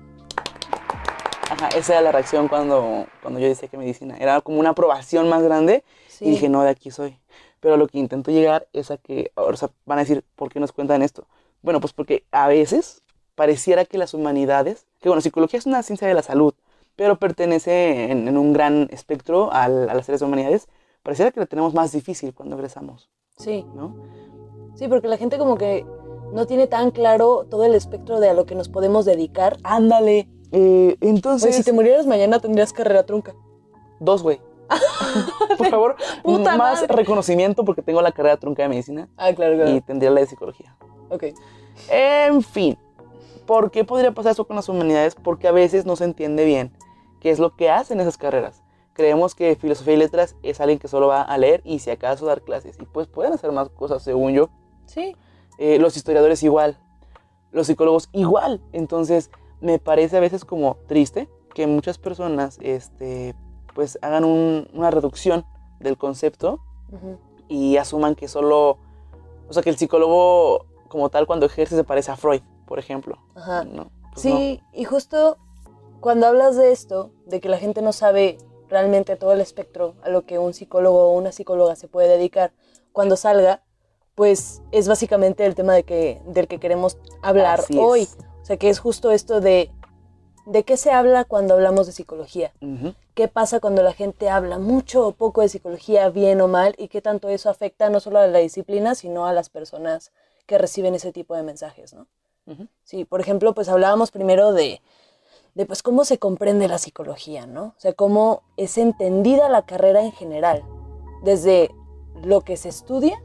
Ajá, 1.51 1.67
esa 1.77 1.93
era 1.93 2.01
la 2.01 2.11
reacción 2.11 2.47
cuando, 2.47 3.05
cuando 3.21 3.39
yo 3.39 3.47
decía 3.47 3.67
que 3.69 3.77
medicina. 3.77 4.17
Era 4.19 4.41
como 4.41 4.59
una 4.59 4.69
aprobación 4.69 5.29
más 5.29 5.43
grande 5.43 5.83
Sí. 6.07 6.25
y 6.25 6.29
dije, 6.31 6.49
no, 6.49 6.63
de 6.63 6.69
aquí 6.71 6.89
soy. 6.89 7.19
Pero 7.59 7.75
a 7.75 7.77
lo 7.77 7.87
que 7.87 7.99
intento 7.99 8.31
llegar 8.31 8.67
es 8.73 8.89
a 8.89 8.97
que, 8.97 9.31
o 9.35 9.55
sea, 9.55 9.69
van 9.85 9.99
a 9.99 10.01
decir, 10.01 10.23
¿por 10.35 10.51
qué 10.51 10.59
nos 10.59 10.71
cuentan 10.71 11.03
esto? 11.03 11.27
Bueno, 11.61 11.79
pues 11.79 11.93
porque 11.93 12.23
a 12.31 12.47
veces 12.47 13.03
pareciera 13.35 13.85
que 13.85 13.99
las 13.99 14.15
humanidades, 14.15 14.87
que 14.99 15.09
bueno, 15.09 15.21
psicología 15.21 15.59
es 15.59 15.67
una 15.67 15.83
ciencia 15.83 16.07
de 16.07 16.15
la 16.15 16.23
salud, 16.23 16.55
pero 16.95 17.19
pertenece 17.19 18.11
en, 18.11 18.27
en 18.27 18.37
un 18.37 18.51
gran 18.51 18.87
espectro 18.91 19.53
al- 19.53 19.89
a 19.89 19.93
las 19.93 20.09
áreas 20.09 20.21
de 20.21 20.25
humanidades, 20.25 20.67
pareciera 21.03 21.29
que 21.31 21.39
lo 21.39 21.45
tenemos 21.45 21.75
más 21.75 21.91
difícil 21.91 22.33
cuando 22.33 22.55
egresamos, 22.55 23.09
Sí. 23.37 23.65
¿no? 23.73 23.95
Sí, 24.75 24.87
porque 24.87 25.07
la 25.07 25.17
gente 25.17 25.37
como 25.37 25.57
que 25.57 25.85
no 26.33 26.45
tiene 26.47 26.67
tan 26.67 26.91
claro 26.91 27.45
todo 27.49 27.63
el 27.63 27.75
espectro 27.75 28.19
de 28.19 28.29
a 28.29 28.33
lo 28.33 28.45
que 28.45 28.55
nos 28.55 28.69
podemos 28.69 29.05
dedicar. 29.05 29.57
Ándale. 29.63 30.27
eh, 30.51 30.97
Oye, 31.01 31.09
entonces, 31.09 31.55
si 31.55 31.63
te 31.63 31.73
murieras 31.73 32.05
mañana 32.07 32.39
tendrías 32.39 32.73
carrera 32.73 33.05
trunca. 33.05 33.35
dos, 33.99 34.23
güey. 34.23 34.41
Por 35.57 35.67
favor, 35.69 35.95
Puta 36.23 36.57
más 36.57 36.81
madre. 36.81 36.95
reconocimiento 36.95 37.63
porque 37.65 37.81
tengo 37.83 38.01
la 38.01 38.11
carrera 38.11 38.37
trunca 38.37 38.63
de 38.63 38.69
medicina 38.69 39.09
Ah, 39.17 39.33
claro, 39.33 39.55
claro. 39.55 39.69
y 39.71 39.81
tendría 39.81 40.09
la 40.09 40.21
de 40.21 40.25
psicología. 40.27 40.75
Ok. 41.09 41.25
En 41.89 42.41
fin, 42.41 42.77
¿por 43.45 43.69
qué 43.69 43.83
podría 43.83 44.11
pasar 44.13 44.31
eso 44.31 44.45
con 44.47 44.55
las 44.55 44.67
humanidades? 44.69 45.13
Porque 45.15 45.47
a 45.47 45.51
veces 45.51 45.85
no 45.85 45.95
se 45.95 46.05
entiende 46.05 46.45
bien 46.45 46.71
qué 47.19 47.29
es 47.29 47.37
lo 47.39 47.55
que 47.55 47.69
hacen 47.69 47.99
esas 47.99 48.17
carreras. 48.17 48.62
Creemos 48.93 49.33
que 49.35 49.55
filosofía 49.55 49.93
y 49.95 49.97
letras 49.97 50.35
es 50.43 50.61
alguien 50.61 50.77
que 50.79 50.87
solo 50.87 51.07
va 51.07 51.21
a 51.23 51.37
leer 51.37 51.61
y 51.65 51.79
si 51.79 51.89
acaso 51.89 52.25
dar 52.25 52.41
clases. 52.41 52.77
Y 52.79 52.85
pues 52.85 53.07
pueden 53.07 53.33
hacer 53.33 53.51
más 53.51 53.69
cosas, 53.69 54.03
según 54.03 54.33
yo. 54.33 54.49
Sí. 54.85 55.15
Eh, 55.57 55.79
los 55.79 55.97
historiadores 55.97 56.43
igual, 56.43 56.77
los 57.51 57.67
psicólogos 57.67 58.09
igual. 58.11 58.61
Entonces 58.71 59.29
me 59.61 59.79
parece 59.79 60.17
a 60.17 60.19
veces 60.19 60.45
como 60.45 60.77
triste 60.87 61.29
que 61.53 61.65
muchas 61.67 61.97
personas 61.97 62.57
este, 62.61 63.35
pues 63.73 63.97
hagan 64.01 64.25
un- 64.25 64.67
una 64.73 64.91
reducción 64.91 65.45
del 65.79 65.97
concepto 65.97 66.59
y 67.47 67.77
asuman 67.77 68.13
que 68.15 68.27
solo, 68.27 68.77
o 69.49 69.53
sea, 69.53 69.63
que 69.63 69.69
el 69.69 69.77
psicólogo 69.77 70.65
como 70.87 71.09
tal 71.09 71.25
cuando 71.25 71.45
ejerce 71.47 71.75
se 71.75 71.83
parece 71.83 72.11
a 72.11 72.15
Freud, 72.15 72.41
por 72.67 72.77
ejemplo. 72.79 73.17
Ajá. 73.35 73.63
No, 73.63 73.89
pues 74.11 74.21
Sí, 74.21 74.61
y 74.73 74.83
justo 74.83 75.37
cuando 75.99 76.27
hablas 76.27 76.55
de 76.57 76.71
esto, 76.71 77.11
de 77.25 77.39
que 77.39 77.49
la 77.49 77.57
gente 77.57 77.81
no 77.81 77.93
sabe 77.93 78.37
realmente 78.73 79.15
todo 79.15 79.31
el 79.31 79.39
espectro 79.39 79.95
a 80.03 80.09
lo 80.09 80.25
que 80.25 80.39
un 80.39 80.53
psicólogo 80.53 81.07
o 81.07 81.13
una 81.13 81.31
psicóloga 81.31 81.75
se 81.77 81.87
puede 81.87 82.09
dedicar 82.09 82.51
cuando 82.91 83.15
salga, 83.15 83.63
pues 84.15 84.61
es 84.71 84.87
básicamente 84.87 85.45
el 85.45 85.55
tema 85.55 85.73
de 85.73 85.83
que, 85.83 86.21
del 86.25 86.47
que 86.47 86.59
queremos 86.59 86.97
hablar 87.21 87.61
Así 87.61 87.73
es. 87.73 87.79
hoy. 87.79 88.07
O 88.41 88.45
sea, 88.45 88.57
que 88.57 88.69
es 88.69 88.79
justo 88.79 89.11
esto 89.11 89.39
de 89.39 89.71
de 90.45 90.63
qué 90.63 90.77
se 90.77 90.91
habla 90.91 91.25
cuando 91.25 91.53
hablamos 91.53 91.87
de 91.87 91.93
psicología. 91.93 92.53
¿Qué 93.13 93.27
pasa 93.27 93.59
cuando 93.59 93.83
la 93.83 93.93
gente 93.93 94.29
habla 94.29 94.59
mucho 94.59 95.07
o 95.07 95.11
poco 95.11 95.41
de 95.41 95.49
psicología, 95.49 96.09
bien 96.09 96.41
o 96.41 96.47
mal? 96.47 96.75
Y 96.77 96.87
qué 96.87 97.01
tanto 97.01 97.29
eso 97.29 97.49
afecta 97.49 97.89
no 97.89 97.99
solo 97.99 98.19
a 98.19 98.27
la 98.27 98.39
disciplina, 98.39 98.95
sino 98.95 99.25
a 99.25 99.33
las 99.33 99.49
personas 99.49 100.11
que 100.45 100.57
reciben 100.57 100.95
ese 100.95 101.11
tipo 101.11 101.35
de 101.35 101.43
mensajes, 101.43 101.93
¿no? 101.93 102.07
Sí, 102.83 103.05
por 103.05 103.21
ejemplo, 103.21 103.53
pues 103.53 103.69
hablábamos 103.69 104.11
primero 104.11 104.51
de, 104.51 104.81
de 105.55 105.65
pues 105.65 105.83
cómo 105.83 106.05
se 106.05 106.17
comprende 106.17 106.67
la 106.67 106.77
psicología, 106.77 107.45
¿no? 107.45 107.63
O 107.65 107.75
sea, 107.77 107.93
cómo 107.93 108.43
es 108.57 108.77
entendida 108.77 109.49
la 109.49 109.65
carrera 109.65 110.03
en 110.03 110.11
general, 110.11 110.63
desde 111.23 111.73
lo 112.23 112.41
que 112.41 112.57
se 112.57 112.69
estudia 112.69 113.21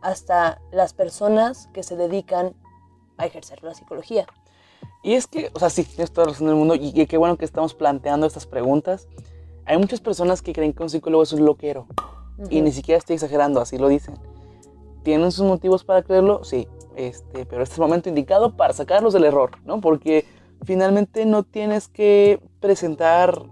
hasta 0.00 0.60
las 0.70 0.92
personas 0.92 1.68
que 1.72 1.82
se 1.82 1.96
dedican 1.96 2.54
a 3.16 3.26
ejercer 3.26 3.62
la 3.62 3.74
psicología. 3.74 4.26
Y 5.02 5.14
es 5.14 5.26
que, 5.26 5.50
o 5.54 5.58
sea, 5.58 5.70
sí, 5.70 5.84
tienes 5.84 6.12
toda 6.12 6.26
la 6.26 6.32
razón 6.32 6.48
del 6.48 6.56
mundo 6.56 6.74
y, 6.74 6.92
y 6.94 7.06
qué 7.06 7.16
bueno 7.16 7.36
que 7.36 7.44
estamos 7.44 7.74
planteando 7.74 8.26
estas 8.26 8.46
preguntas. 8.46 9.08
Hay 9.64 9.78
muchas 9.78 10.00
personas 10.00 10.42
que 10.42 10.52
creen 10.52 10.72
que 10.72 10.82
un 10.82 10.90
psicólogo 10.90 11.22
es 11.22 11.32
un 11.32 11.44
loquero 11.44 11.86
y 12.50 12.60
ni 12.60 12.70
siquiera 12.70 12.98
estoy 12.98 13.14
exagerando, 13.14 13.60
así 13.60 13.78
lo 13.78 13.88
dicen. 13.88 14.16
¿Tienen 15.02 15.32
sus 15.32 15.46
motivos 15.46 15.84
para 15.84 16.02
creerlo? 16.02 16.44
Sí, 16.44 16.68
este, 16.96 17.46
pero 17.46 17.62
este 17.62 17.74
es 17.74 17.78
el 17.78 17.82
momento 17.82 18.08
indicado 18.08 18.56
para 18.56 18.72
sacarlos 18.72 19.12
del 19.12 19.24
error, 19.24 19.52
¿no? 19.64 19.80
Porque 19.80 20.26
finalmente 20.64 21.26
no 21.26 21.42
tienes 21.42 21.88
que 21.88 22.40
presentar 22.60 23.42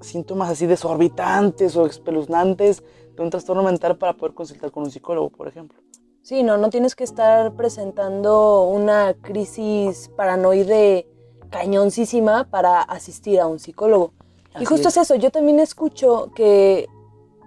síntomas 0.00 0.50
así 0.50 0.66
desorbitantes 0.66 1.76
o 1.76 1.86
espeluznantes 1.86 2.82
de 3.16 3.22
un 3.22 3.30
trastorno 3.30 3.62
mental 3.62 3.96
para 3.98 4.14
poder 4.14 4.34
consultar 4.34 4.70
con 4.70 4.84
un 4.84 4.90
psicólogo, 4.90 5.30
por 5.30 5.48
ejemplo. 5.48 5.78
Sí, 6.22 6.42
no, 6.42 6.56
no 6.56 6.70
tienes 6.70 6.94
que 6.94 7.04
estar 7.04 7.54
presentando 7.54 8.62
una 8.64 9.14
crisis 9.14 10.10
paranoide 10.16 11.08
cañoncísima 11.50 12.48
para 12.48 12.80
asistir 12.80 13.40
a 13.40 13.46
un 13.46 13.58
psicólogo. 13.58 14.12
y 14.58 14.64
justo 14.64 14.88
es. 14.88 14.96
es. 14.96 15.02
eso, 15.02 15.14
yo 15.16 15.30
también 15.30 15.60
escucho 15.60 16.30
que 16.34 16.88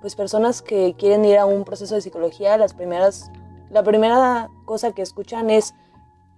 pues 0.02 0.16
personas 0.16 0.62
que 0.62 0.94
quieren 0.98 1.26
ir 1.26 1.38
a 1.38 1.46
un 1.46 1.64
proceso 1.64 1.96
de 1.96 2.02
psicología, 2.02 2.58
las 2.58 2.74
primeras, 2.74 3.32
la 3.72 3.82
primera 3.82 4.52
cosa 4.66 4.92
que 4.92 5.02
escuchan 5.02 5.50
es, 5.50 5.74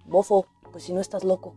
bofo, 0.06 0.46
pues 0.72 0.84
si 0.84 0.92
no 0.92 1.00
estás 1.00 1.24
loco. 1.24 1.54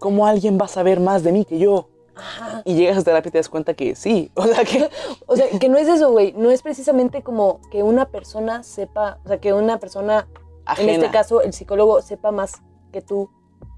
¿Cómo 0.00 0.26
alguien 0.26 0.58
va 0.60 0.64
a 0.64 0.68
saber 0.68 0.98
más 0.98 1.22
de 1.22 1.30
mí 1.30 1.44
que 1.44 1.58
yo? 1.60 1.88
Ajá. 2.16 2.62
Y 2.64 2.74
llegas 2.74 2.98
a 2.98 3.02
terapia 3.04 3.28
y 3.28 3.32
te 3.32 3.38
das 3.38 3.48
cuenta 3.48 3.74
que 3.74 3.94
sí, 3.94 4.32
o 4.34 4.44
sea 4.44 4.64
que... 4.64 4.90
O 5.26 5.36
sea, 5.36 5.46
que 5.60 5.68
no 5.68 5.78
es 5.78 5.86
eso, 5.86 6.10
güey, 6.10 6.32
no 6.36 6.50
es 6.50 6.62
precisamente 6.62 7.22
como 7.22 7.60
que 7.70 7.84
una 7.84 8.06
persona 8.06 8.64
sepa, 8.64 9.20
o 9.24 9.28
sea, 9.28 9.38
que 9.38 9.52
una 9.52 9.78
persona 9.78 10.26
Ajena. 10.64 10.92
En 10.92 11.00
este 11.00 11.10
caso, 11.10 11.40
el 11.42 11.52
psicólogo 11.52 12.00
sepa 12.02 12.30
más 12.30 12.62
que 12.92 13.00
tú. 13.02 13.30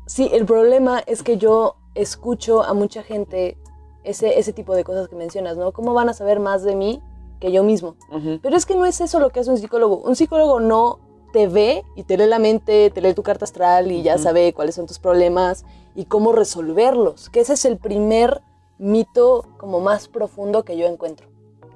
Sí, 0.06 0.28
el 0.32 0.44
problema 0.44 1.02
es 1.06 1.22
que 1.22 1.38
yo 1.38 1.76
escucho 1.94 2.62
a 2.62 2.74
mucha 2.74 3.02
gente 3.02 3.56
ese, 4.04 4.38
ese 4.38 4.52
tipo 4.52 4.74
de 4.74 4.84
cosas 4.84 5.08
que 5.08 5.16
mencionas, 5.16 5.56
¿no? 5.56 5.72
¿Cómo 5.72 5.94
van 5.94 6.08
a 6.08 6.12
saber 6.12 6.40
más 6.40 6.64
de 6.64 6.74
mí 6.74 7.02
que 7.40 7.52
yo 7.52 7.62
mismo? 7.62 7.96
Ujú. 8.10 8.40
Pero 8.42 8.56
es 8.56 8.66
que 8.66 8.74
no 8.74 8.84
es 8.84 9.00
eso 9.00 9.20
lo 9.20 9.30
que 9.30 9.40
hace 9.40 9.50
un 9.50 9.58
psicólogo. 9.58 9.98
Un 9.98 10.16
psicólogo 10.16 10.60
no 10.60 10.98
te 11.32 11.46
ve 11.48 11.84
y 11.96 12.02
te 12.02 12.16
lee 12.18 12.26
la 12.26 12.38
mente, 12.38 12.90
te 12.90 13.00
lee 13.00 13.14
tu 13.14 13.22
carta 13.22 13.44
astral 13.44 13.90
y 13.90 14.02
ya 14.02 14.14
Ujú. 14.14 14.24
sabe 14.24 14.52
cuáles 14.52 14.74
son 14.74 14.86
tus 14.86 14.98
problemas 14.98 15.64
y 15.94 16.04
cómo 16.06 16.32
resolverlos. 16.32 17.28
Que 17.30 17.40
ese 17.40 17.54
es 17.54 17.64
el 17.64 17.78
primer 17.78 18.42
mito 18.78 19.44
como 19.58 19.80
más 19.80 20.08
profundo 20.08 20.64
que 20.64 20.76
yo 20.76 20.86
encuentro. 20.86 21.28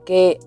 Que 0.04 0.38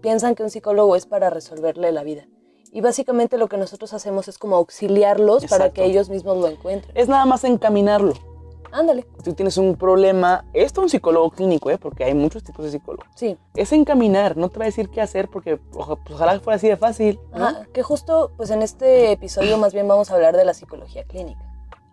piensan 0.00 0.34
que 0.34 0.42
un 0.42 0.50
psicólogo 0.50 0.96
es 0.96 1.06
para 1.06 1.30
resolverle 1.30 1.92
la 1.92 2.02
vida. 2.02 2.26
Y 2.72 2.80
básicamente 2.80 3.38
lo 3.38 3.48
que 3.48 3.56
nosotros 3.56 3.92
hacemos 3.94 4.26
es 4.28 4.36
como 4.38 4.56
auxiliarlos 4.56 5.44
para 5.46 5.66
Exacto. 5.66 5.74
que 5.74 5.84
ellos 5.84 6.10
mismos 6.10 6.36
lo 6.38 6.48
encuentren. 6.48 6.96
Es 6.96 7.08
nada 7.08 7.24
más 7.24 7.44
encaminarlo. 7.44 8.12
Ándale, 8.72 9.06
tú 9.22 9.32
tienes 9.34 9.56
un 9.56 9.76
problema, 9.76 10.44
esto 10.52 10.80
es 10.80 10.84
un 10.86 10.90
psicólogo 10.90 11.30
clínico, 11.30 11.70
¿eh? 11.70 11.78
porque 11.78 12.02
hay 12.02 12.12
muchos 12.12 12.42
tipos 12.42 12.64
de 12.64 12.72
psicólogos. 12.72 13.06
sí. 13.14 13.38
Es 13.54 13.72
encaminar, 13.72 14.36
no 14.36 14.48
te 14.48 14.58
va 14.58 14.64
a 14.64 14.66
decir 14.66 14.90
qué 14.90 15.00
hacer 15.00 15.28
porque 15.30 15.60
oja- 15.74 15.94
pues, 15.94 16.16
ojalá 16.16 16.40
fuera 16.40 16.56
así 16.56 16.66
de 16.66 16.76
fácil. 16.76 17.20
¿no? 17.32 17.46
Ajá, 17.46 17.66
que 17.72 17.84
justo 17.84 18.32
pues 18.36 18.50
en 18.50 18.62
este 18.62 19.12
episodio 19.12 19.58
más 19.58 19.72
bien 19.72 19.86
vamos 19.86 20.10
a 20.10 20.16
hablar 20.16 20.36
de 20.36 20.44
la 20.44 20.54
psicología 20.54 21.04
clínica. 21.04 21.40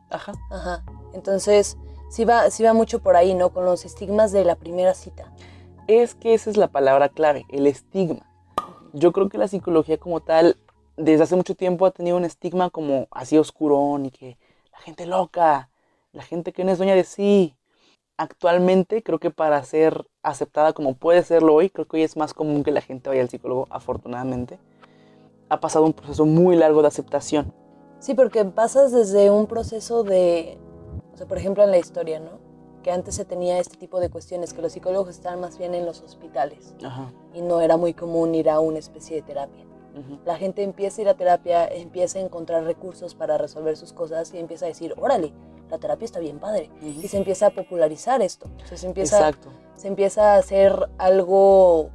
Ajá. 0.09 0.31
Ajá. 0.49 0.83
Entonces, 1.13 1.77
sí 2.09 2.25
va, 2.25 2.49
sí 2.51 2.63
va 2.63 2.73
mucho 2.73 2.99
por 2.99 3.15
ahí, 3.15 3.33
¿no? 3.33 3.49
Con 3.51 3.65
los 3.65 3.85
estigmas 3.85 4.31
de 4.31 4.43
la 4.43 4.55
primera 4.55 4.93
cita. 4.93 5.31
Es 5.87 6.13
que 6.13 6.33
esa 6.33 6.49
es 6.49 6.57
la 6.57 6.67
palabra 6.67 7.09
clave, 7.09 7.45
el 7.49 7.65
estigma. 7.67 8.25
Yo 8.93 9.11
creo 9.11 9.29
que 9.29 9.37
la 9.37 9.47
psicología 9.47 9.97
como 9.97 10.19
tal, 10.19 10.57
desde 10.97 11.23
hace 11.23 11.35
mucho 11.35 11.55
tiempo 11.55 11.85
ha 11.85 11.91
tenido 11.91 12.17
un 12.17 12.25
estigma 12.25 12.69
como 12.69 13.07
así 13.11 13.37
oscurón 13.37 14.05
y 14.05 14.11
que 14.11 14.37
la 14.71 14.79
gente 14.79 15.05
loca, 15.05 15.69
la 16.11 16.23
gente 16.23 16.51
que 16.51 16.63
no 16.63 16.71
es 16.71 16.77
dueña 16.77 16.95
de 16.95 17.03
sí. 17.03 17.55
Actualmente 18.17 19.01
creo 19.01 19.19
que 19.19 19.31
para 19.31 19.63
ser 19.63 20.05
aceptada 20.21 20.73
como 20.73 20.95
puede 20.95 21.23
serlo 21.23 21.55
hoy, 21.55 21.69
creo 21.69 21.87
que 21.87 21.97
hoy 21.97 22.03
es 22.03 22.17
más 22.17 22.33
común 22.33 22.63
que 22.63 22.71
la 22.71 22.81
gente 22.81 23.09
vaya 23.09 23.21
al 23.21 23.29
psicólogo, 23.29 23.67
afortunadamente. 23.69 24.59
Ha 25.49 25.59
pasado 25.59 25.85
un 25.85 25.93
proceso 25.93 26.25
muy 26.25 26.55
largo 26.55 26.81
de 26.81 26.89
aceptación. 26.89 27.53
Sí, 27.99 28.13
porque 28.13 28.45
pasas 28.45 28.91
desde 28.91 29.31
un 29.31 29.47
proceso 29.47 30.03
de, 30.03 30.57
sea, 31.21 31.27
por 31.27 31.37
ejemplo 31.37 31.63
en 31.63 31.71
la 31.71 31.77
historia, 31.77 32.19
¿no? 32.19 32.39
Que 32.83 32.91
antes 32.91 33.15
se 33.15 33.25
tenía 33.25 33.59
este 33.59 33.77
tipo 33.77 33.99
de 33.99 34.09
cuestiones, 34.09 34.53
que 34.53 34.61
los 34.61 34.71
psicólogos 34.71 35.09
estaban 35.09 35.39
más 35.39 35.57
bien 35.57 35.75
en 35.75 35.85
los 35.85 36.01
hospitales 36.01 36.73
Ajá. 36.83 37.11
y 37.33 37.41
no 37.41 37.61
era 37.61 37.77
muy 37.77 37.93
común 37.93 38.33
ir 38.33 38.49
a 38.49 38.59
una 38.59 38.79
especie 38.79 39.17
de 39.17 39.21
terapia. 39.21 39.65
ujú. 39.93 40.19
La 40.25 40.35
gente 40.37 40.63
empieza 40.63 40.99
a 40.99 41.03
ir 41.03 41.09
a 41.09 41.13
terapia, 41.15 41.67
empieza 41.67 42.17
a 42.17 42.21
encontrar 42.23 42.63
recursos 42.63 43.13
para 43.13 43.37
resolver 43.37 43.77
sus 43.77 43.93
cosas 43.93 44.33
y 44.33 44.39
empieza 44.39 44.65
a 44.65 44.69
decir, 44.69 44.95
órale, 44.97 45.31
la 45.69 45.77
terapia 45.77 46.05
está 46.05 46.19
bien 46.19 46.39
padre. 46.39 46.69
Ujú. 46.81 47.01
Y 47.01 47.07
se 47.07 47.17
empieza 47.17 47.47
a 47.47 47.49
popularizar 47.51 48.21
esto. 48.21 48.47
O 48.63 48.67
sea, 48.67 48.77
se 48.77 48.87
empieza, 48.87 49.17
Exacto. 49.17 49.49
se 49.75 49.87
empieza 49.87 50.33
a 50.33 50.37
hacer 50.37 50.89
algo 50.97 51.89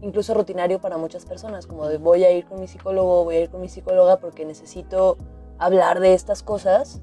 incluso 0.00 0.32
rutinario 0.34 0.80
para 0.80 0.96
muchas 0.98 1.24
personas, 1.24 1.66
como 1.66 1.88
de 1.88 1.98
voy 1.98 2.22
a 2.24 2.30
ir 2.30 2.46
con 2.46 2.60
mi 2.60 2.68
psicólogo, 2.68 3.24
voy 3.24 3.36
a 3.36 3.40
ir 3.40 3.50
con 3.50 3.60
mi 3.60 3.68
psicóloga 3.68 4.18
porque 4.18 4.44
necesito 4.44 5.16
hablar 5.58 5.98
de 5.98 6.14
estas 6.14 6.44
cosas 6.44 7.00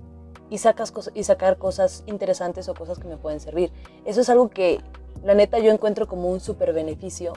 y, 0.50 0.58
sacas 0.60 0.94
y 1.14 1.24
sacar 1.24 1.58
cosas 1.58 2.04
interesantes 2.06 2.70
o 2.70 2.74
cosas 2.74 3.00
que 3.00 3.08
me 3.08 3.18
pueden 3.18 3.40
servir. 3.40 3.72
Eso 4.06 4.22
es 4.22 4.30
algo 4.30 4.50
que, 4.50 4.80
la 5.24 5.34
neta, 5.34 5.60
yo 5.60 5.72
encuentro 5.72 6.08
como 6.08 6.30
un 6.30 6.40
súper 6.40 6.74
beneficio 6.74 7.34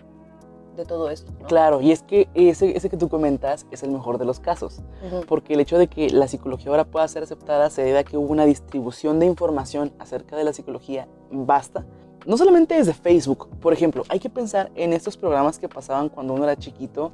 de 0.76 0.84
todo 0.84 1.10
esto. 1.10 1.30
¿no? 1.40 1.46
Claro, 1.46 1.80
y 1.80 1.92
es 1.92 2.02
que 2.02 2.28
ese, 2.34 2.76
ese 2.76 2.88
que 2.88 2.96
tú 2.96 3.08
comentas 3.08 3.66
es 3.70 3.82
el 3.82 3.90
mejor 3.90 4.18
de 4.18 4.24
los 4.24 4.40
casos. 4.40 4.80
Porque 5.26 5.54
el 5.54 5.60
hecho 5.60 5.76
de 5.76 5.88
que 5.88 6.08
la 6.10 6.28
psicología 6.28 6.70
ahora 6.70 6.84
pueda 6.84 7.06
ser 7.08 7.22
aceptada 7.22 7.68
se 7.70 7.82
debe 7.82 7.98
a 7.98 8.04
que 8.04 8.16
hubo 8.16 8.30
una 8.30 8.46
distribución 8.46 9.18
de 9.18 9.26
información 9.26 9.92
acerca 9.98 10.36
de 10.36 10.44
la 10.44 10.52
psicología 10.52 11.08
basta. 11.30 11.84
No 12.26 12.36
solamente 12.36 12.74
desde 12.74 12.94
Facebook, 12.94 13.48
por 13.60 13.72
ejemplo, 13.72 14.04
hay 14.08 14.20
que 14.20 14.30
pensar 14.30 14.70
en 14.74 14.92
estos 14.92 15.16
programas 15.16 15.58
que 15.58 15.68
pasaban 15.68 16.08
cuando 16.08 16.34
uno 16.34 16.44
era 16.44 16.56
chiquito. 16.56 17.12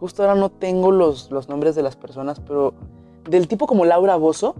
Justo 0.00 0.22
ahora 0.22 0.34
no 0.34 0.50
tengo 0.50 0.92
los, 0.92 1.30
los 1.30 1.48
nombres 1.48 1.74
de 1.74 1.82
las 1.82 1.96
personas, 1.96 2.40
pero 2.40 2.74
del 3.28 3.48
tipo 3.48 3.66
como 3.66 3.84
Laura 3.84 4.16
Bozo, 4.16 4.54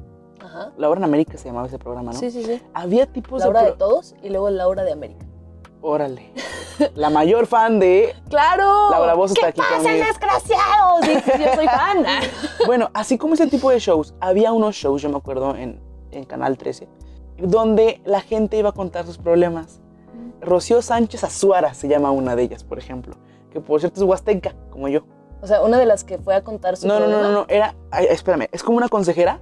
Ajá. 0.48 0.72
Laura 0.76 0.98
en 0.98 1.04
América 1.04 1.36
se 1.38 1.48
llamaba 1.48 1.66
ese 1.66 1.78
programa, 1.78 2.12
¿no? 2.12 2.18
Sí, 2.18 2.30
sí, 2.30 2.42
sí. 2.42 2.62
Había 2.74 3.06
tipos 3.06 3.40
Laura 3.42 3.60
de... 3.60 3.66
de 3.66 3.72
pro- 3.72 3.86
todos 3.88 4.14
y 4.22 4.30
luego 4.30 4.50
Laura 4.50 4.82
de 4.84 4.92
América. 4.92 5.24
Órale. 5.80 6.32
La 6.94 7.10
mayor 7.10 7.46
fan 7.46 7.78
de... 7.78 8.14
¡Claro! 8.28 8.90
Laura 8.90 9.14
Bozzo 9.14 9.34
¿Qué 9.34 9.48
está 9.48 9.48
aquí 9.50 9.60
pasa, 9.60 9.82
conmigo. 9.82 10.04
desgraciados? 10.06 11.04
Sí, 11.04 11.14
yo 11.44 11.54
soy 11.54 11.66
fan. 11.66 12.04
Bueno, 12.66 12.90
así 12.94 13.16
como 13.18 13.34
ese 13.34 13.46
tipo 13.46 13.70
de 13.70 13.78
shows, 13.78 14.14
había 14.20 14.52
unos 14.52 14.74
shows, 14.74 15.00
yo 15.02 15.08
me 15.08 15.16
acuerdo, 15.16 15.54
en, 15.54 15.80
en 16.10 16.24
Canal 16.24 16.56
13, 16.58 16.88
donde 17.38 18.00
la 18.04 18.20
gente 18.20 18.56
iba 18.58 18.70
a 18.70 18.72
contar 18.72 19.06
sus 19.06 19.18
problemas. 19.18 19.80
Rocío 20.40 20.82
Sánchez 20.82 21.24
Azuara 21.24 21.74
se 21.74 21.88
llama 21.88 22.10
una 22.10 22.36
de 22.36 22.42
ellas, 22.44 22.62
por 22.64 22.78
ejemplo, 22.78 23.14
que 23.50 23.60
por 23.60 23.80
cierto 23.80 24.00
es 24.00 24.06
huasteca, 24.06 24.54
como 24.70 24.88
yo. 24.88 25.02
O 25.40 25.46
sea, 25.46 25.62
una 25.62 25.78
de 25.78 25.86
las 25.86 26.04
que 26.04 26.18
fue 26.18 26.34
a 26.34 26.42
contar 26.42 26.76
su 26.76 26.86
No, 26.86 26.98
no, 27.00 27.06
no, 27.08 27.22
no, 27.22 27.32
no, 27.32 27.46
era, 27.48 27.74
ay, 27.90 28.06
espérame, 28.10 28.48
es 28.52 28.62
como 28.62 28.76
una 28.76 28.88
consejera. 28.88 29.40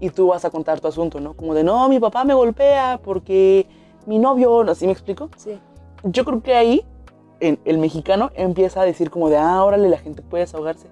Y 0.00 0.10
tú 0.10 0.28
vas 0.28 0.44
a 0.44 0.50
contar 0.50 0.80
tu 0.80 0.88
asunto, 0.88 1.20
¿no? 1.20 1.34
Como 1.34 1.54
de, 1.54 1.64
no, 1.64 1.88
mi 1.88 2.00
papá 2.00 2.24
me 2.24 2.34
golpea 2.34 3.00
porque 3.02 3.66
mi 4.06 4.18
novio, 4.18 4.60
¿así 4.70 4.86
me 4.86 4.92
explico? 4.92 5.28
Sí. 5.36 5.58
Yo 6.04 6.24
creo 6.24 6.42
que 6.42 6.54
ahí 6.54 6.84
en- 7.40 7.58
el 7.64 7.78
mexicano 7.78 8.30
empieza 8.34 8.82
a 8.82 8.84
decir 8.84 9.10
como 9.10 9.28
de, 9.30 9.36
ah, 9.36 9.64
órale, 9.64 9.88
la 9.88 9.98
gente 9.98 10.22
puede 10.22 10.44
desahogarse. 10.44 10.88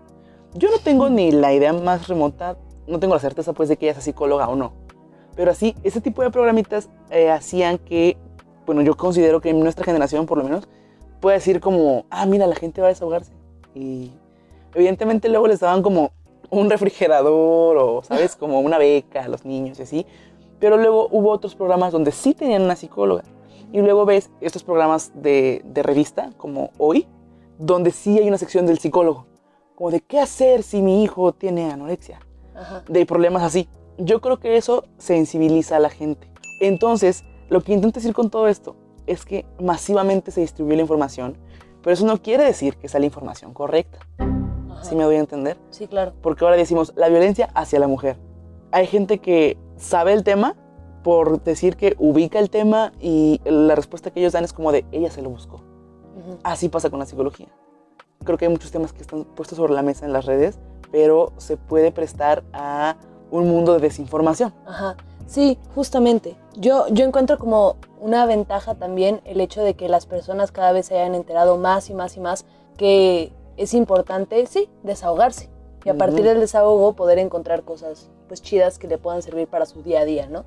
Yo 0.54 0.70
no 0.70 0.78
tengo 0.78 1.08
ni 1.08 1.30
la 1.32 1.52
idea 1.52 1.72
más 1.72 2.08
remota, 2.08 2.56
no 2.86 2.98
tengo 2.98 3.14
la 3.14 3.20
certeza 3.20 3.52
pues 3.52 3.68
de 3.68 3.76
que 3.76 3.86
ella 3.86 3.94
sea 3.94 4.02
psicóloga 4.02 4.48
o 4.48 4.56
no. 4.56 4.72
Pero 5.34 5.50
así, 5.50 5.74
ese 5.82 6.00
tipo 6.00 6.22
de 6.22 6.30
programitas 6.30 6.90
eh, 7.10 7.30
hacían 7.30 7.78
que, 7.78 8.16
bueno, 8.66 8.82
yo 8.82 8.96
considero 8.96 9.40
que 9.40 9.50
en 9.50 9.60
nuestra 9.60 9.84
generación 9.84 10.26
por 10.26 10.38
lo 10.38 10.44
menos, 10.44 10.68
puede 11.20 11.36
decir 11.38 11.60
como, 11.60 12.04
ah, 12.10 12.26
mira, 12.26 12.46
la 12.46 12.54
gente 12.56 12.80
va 12.82 12.88
a 12.88 12.90
desahogarse. 12.90 13.32
Y 13.74 14.10
evidentemente 14.74 15.28
luego 15.28 15.46
les 15.46 15.60
daban 15.60 15.82
como 15.82 16.10
un 16.52 16.68
refrigerador 16.68 17.78
o, 17.78 18.02
¿sabes? 18.04 18.36
Como 18.36 18.60
una 18.60 18.76
beca 18.76 19.24
a 19.24 19.28
los 19.28 19.46
niños 19.46 19.78
y 19.78 19.82
así. 19.82 20.06
Pero 20.60 20.76
luego 20.76 21.08
hubo 21.10 21.30
otros 21.30 21.54
programas 21.54 21.92
donde 21.92 22.12
sí 22.12 22.34
tenían 22.34 22.62
una 22.62 22.76
psicóloga. 22.76 23.24
Y 23.72 23.80
luego 23.80 24.04
ves 24.04 24.30
estos 24.42 24.62
programas 24.62 25.12
de, 25.14 25.62
de 25.64 25.82
revista, 25.82 26.30
como 26.36 26.70
hoy, 26.76 27.08
donde 27.58 27.90
sí 27.90 28.18
hay 28.18 28.28
una 28.28 28.36
sección 28.36 28.66
del 28.66 28.78
psicólogo. 28.78 29.26
Como 29.74 29.90
de 29.90 30.02
qué 30.02 30.20
hacer 30.20 30.62
si 30.62 30.82
mi 30.82 31.02
hijo 31.02 31.32
tiene 31.32 31.70
anorexia. 31.70 32.20
Ajá. 32.54 32.84
De 32.86 33.06
problemas 33.06 33.42
así. 33.42 33.66
Yo 33.96 34.20
creo 34.20 34.38
que 34.38 34.58
eso 34.58 34.84
sensibiliza 34.98 35.76
a 35.76 35.80
la 35.80 35.88
gente. 35.88 36.30
Entonces, 36.60 37.24
lo 37.48 37.62
que 37.62 37.72
intento 37.72 37.98
decir 37.98 38.12
con 38.12 38.28
todo 38.28 38.46
esto 38.46 38.76
es 39.06 39.24
que 39.24 39.46
masivamente 39.58 40.30
se 40.30 40.42
distribuye 40.42 40.76
la 40.76 40.82
información, 40.82 41.38
pero 41.82 41.94
eso 41.94 42.04
no 42.04 42.20
quiere 42.20 42.44
decir 42.44 42.76
que 42.76 42.88
sea 42.88 43.00
la 43.00 43.06
información 43.06 43.54
correcta. 43.54 43.98
Ajá. 44.82 44.90
¿Sí 44.90 44.96
me 44.96 45.04
doy 45.04 45.16
a 45.16 45.20
entender? 45.20 45.56
Sí, 45.70 45.86
claro. 45.86 46.12
Porque 46.20 46.44
ahora 46.44 46.56
decimos 46.56 46.92
la 46.96 47.08
violencia 47.08 47.50
hacia 47.54 47.78
la 47.78 47.86
mujer. 47.86 48.18
Hay 48.70 48.86
gente 48.86 49.18
que 49.18 49.58
sabe 49.76 50.12
el 50.12 50.24
tema 50.24 50.56
por 51.02 51.42
decir 51.42 51.76
que 51.76 51.96
ubica 51.98 52.38
el 52.38 52.50
tema 52.50 52.92
y 53.00 53.40
la 53.44 53.74
respuesta 53.74 54.10
que 54.10 54.20
ellos 54.20 54.32
dan 54.32 54.44
es 54.44 54.52
como 54.52 54.72
de 54.72 54.84
ella 54.92 55.10
se 55.10 55.22
lo 55.22 55.30
buscó. 55.30 55.62
Así 56.42 56.68
pasa 56.68 56.90
con 56.90 56.98
la 56.98 57.06
psicología. 57.06 57.48
Creo 58.24 58.38
que 58.38 58.44
hay 58.44 58.50
muchos 58.50 58.70
temas 58.70 58.92
que 58.92 59.02
están 59.02 59.24
puestos 59.24 59.56
sobre 59.56 59.72
la 59.72 59.82
mesa 59.82 60.06
en 60.06 60.12
las 60.12 60.26
redes, 60.26 60.60
pero 60.92 61.32
se 61.38 61.56
puede 61.56 61.90
prestar 61.90 62.44
a 62.52 62.96
un 63.30 63.48
mundo 63.48 63.74
de 63.74 63.80
desinformación. 63.80 64.54
Ajá. 64.66 64.96
Sí, 65.26 65.58
justamente. 65.74 66.36
Yo, 66.56 66.86
yo 66.88 67.04
encuentro 67.04 67.38
como 67.38 67.76
una 68.00 68.26
ventaja 68.26 68.74
también 68.74 69.20
el 69.24 69.40
hecho 69.40 69.62
de 69.62 69.74
que 69.74 69.88
las 69.88 70.06
personas 70.06 70.52
cada 70.52 70.72
vez 70.72 70.86
se 70.86 70.98
hayan 70.98 71.14
enterado 71.14 71.56
más 71.56 71.88
y 71.88 71.94
más 71.94 72.16
y 72.16 72.20
más 72.20 72.44
que 72.76 73.32
es 73.56 73.74
importante, 73.74 74.46
sí, 74.46 74.68
desahogarse. 74.82 75.50
Y 75.84 75.88
a 75.88 75.94
partir 75.94 76.22
del 76.24 76.40
desahogo 76.40 76.92
poder 76.94 77.18
encontrar 77.18 77.62
cosas 77.64 78.08
pues 78.28 78.40
chidas 78.40 78.78
que 78.78 78.86
le 78.86 78.98
puedan 78.98 79.20
servir 79.20 79.48
para 79.48 79.66
su 79.66 79.82
día 79.82 80.00
a 80.00 80.04
día, 80.04 80.28
¿no? 80.28 80.44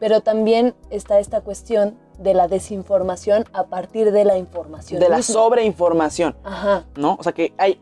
Pero 0.00 0.22
también 0.22 0.74
está 0.90 1.20
esta 1.20 1.42
cuestión 1.42 1.96
de 2.18 2.34
la 2.34 2.48
desinformación 2.48 3.44
a 3.52 3.64
partir 3.64 4.12
de 4.12 4.24
la 4.24 4.38
información. 4.38 4.98
De 4.98 5.08
la 5.08 5.22
sobreinformación, 5.22 6.34
Ajá. 6.42 6.86
¿no? 6.96 7.16
O 7.20 7.22
sea 7.22 7.32
que 7.32 7.52
hay, 7.58 7.78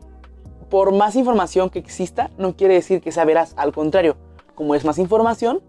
por 0.69 0.93
más 0.93 1.15
información 1.15 1.69
que 1.69 1.79
exista, 1.79 2.29
no 2.37 2.55
quiere 2.55 2.75
decir 2.75 3.01
que 3.01 3.11
sea 3.11 3.25
veraz. 3.25 3.53
Al 3.55 3.71
contrario, 3.73 4.17
como 4.53 4.75
es 4.75 4.85
más 4.85 4.99
información, 4.99 5.61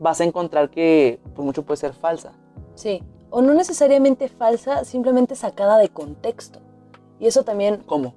vas 0.00 0.20
a 0.20 0.24
encontrar 0.24 0.70
que 0.70 1.20
por 1.36 1.44
mucho 1.44 1.62
puede 1.64 1.76
ser 1.76 1.92
falsa. 1.92 2.32
Sí. 2.74 3.02
O 3.30 3.40
no 3.40 3.54
necesariamente 3.54 4.28
falsa, 4.28 4.84
simplemente 4.84 5.36
sacada 5.36 5.78
de 5.78 5.88
contexto. 5.88 6.60
Y 7.22 7.26
eso 7.28 7.44
también 7.44 7.82
¿Cómo? 7.86 8.14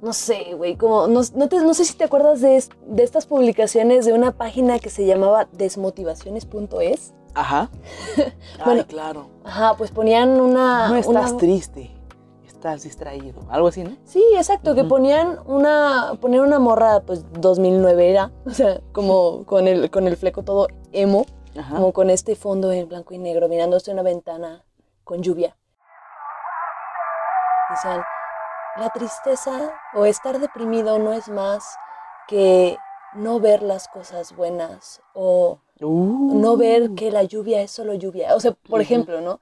no 0.00 0.14
sé, 0.14 0.54
güey, 0.56 0.76
como, 0.76 1.06
no, 1.08 1.20
no, 1.34 1.48
te- 1.50 1.60
no 1.62 1.74
sé 1.74 1.84
si 1.84 1.92
te 1.94 2.04
acuerdas 2.04 2.40
de, 2.40 2.64
de 2.86 3.02
estas 3.02 3.26
publicaciones 3.26 4.06
de 4.06 4.14
una 4.14 4.32
página 4.32 4.78
que 4.78 4.88
se 4.88 5.04
llamaba 5.04 5.46
desmotivaciones.es. 5.52 7.12
Ajá. 7.34 7.68
Bueno, 8.64 8.80
Ay, 8.80 8.86
claro. 8.86 9.28
Ajá, 9.44 9.74
pues 9.76 9.90
ponían 9.90 10.40
una... 10.40 10.88
No 10.88 10.96
estás 10.96 11.30
una- 11.32 11.36
triste, 11.38 11.90
estás 12.46 12.82
distraído. 12.82 13.42
Algo 13.50 13.68
así, 13.68 13.84
¿no? 13.84 13.90
Sí, 14.04 14.24
exacto, 14.34 14.74
que 14.74 14.84
ponían 14.84 15.38
una, 15.46 16.12
ponían 16.18 16.44
una 16.44 16.58
morra, 16.58 17.00
pues 17.00 17.24
2009 17.38 18.10
era, 18.10 18.32
o 18.46 18.50
sea, 18.50 18.80
como 18.92 19.44
con 19.44 19.68
el, 19.68 19.90
con 19.90 20.06
el 20.08 20.16
fleco 20.16 20.42
todo 20.44 20.66
emo, 20.92 21.26
Ajá. 21.58 21.74
como 21.76 21.92
con 21.92 22.08
este 22.08 22.36
fondo 22.36 22.72
en 22.72 22.88
blanco 22.88 23.12
y 23.12 23.18
negro, 23.18 23.48
mirándose 23.48 23.92
una 23.92 24.02
ventana 24.02 24.64
con 25.04 25.20
lluvia. 25.22 25.56
Decían, 27.70 28.02
la 28.76 28.90
tristeza 28.90 29.72
o 29.94 30.06
estar 30.06 30.38
deprimido 30.38 30.98
no 30.98 31.12
es 31.12 31.28
más 31.28 31.64
que 32.28 32.76
no 33.14 33.40
ver 33.40 33.62
las 33.62 33.88
cosas 33.88 34.34
buenas 34.36 35.00
o 35.14 35.58
Uh. 35.82 36.38
no 36.38 36.58
ver 36.58 36.90
que 36.90 37.10
la 37.10 37.22
lluvia 37.22 37.62
es 37.62 37.70
solo 37.70 37.94
lluvia. 37.94 38.34
O 38.34 38.40
sea, 38.40 38.52
por 38.52 38.80
ejemplo, 38.82 39.20
¿no? 39.22 39.40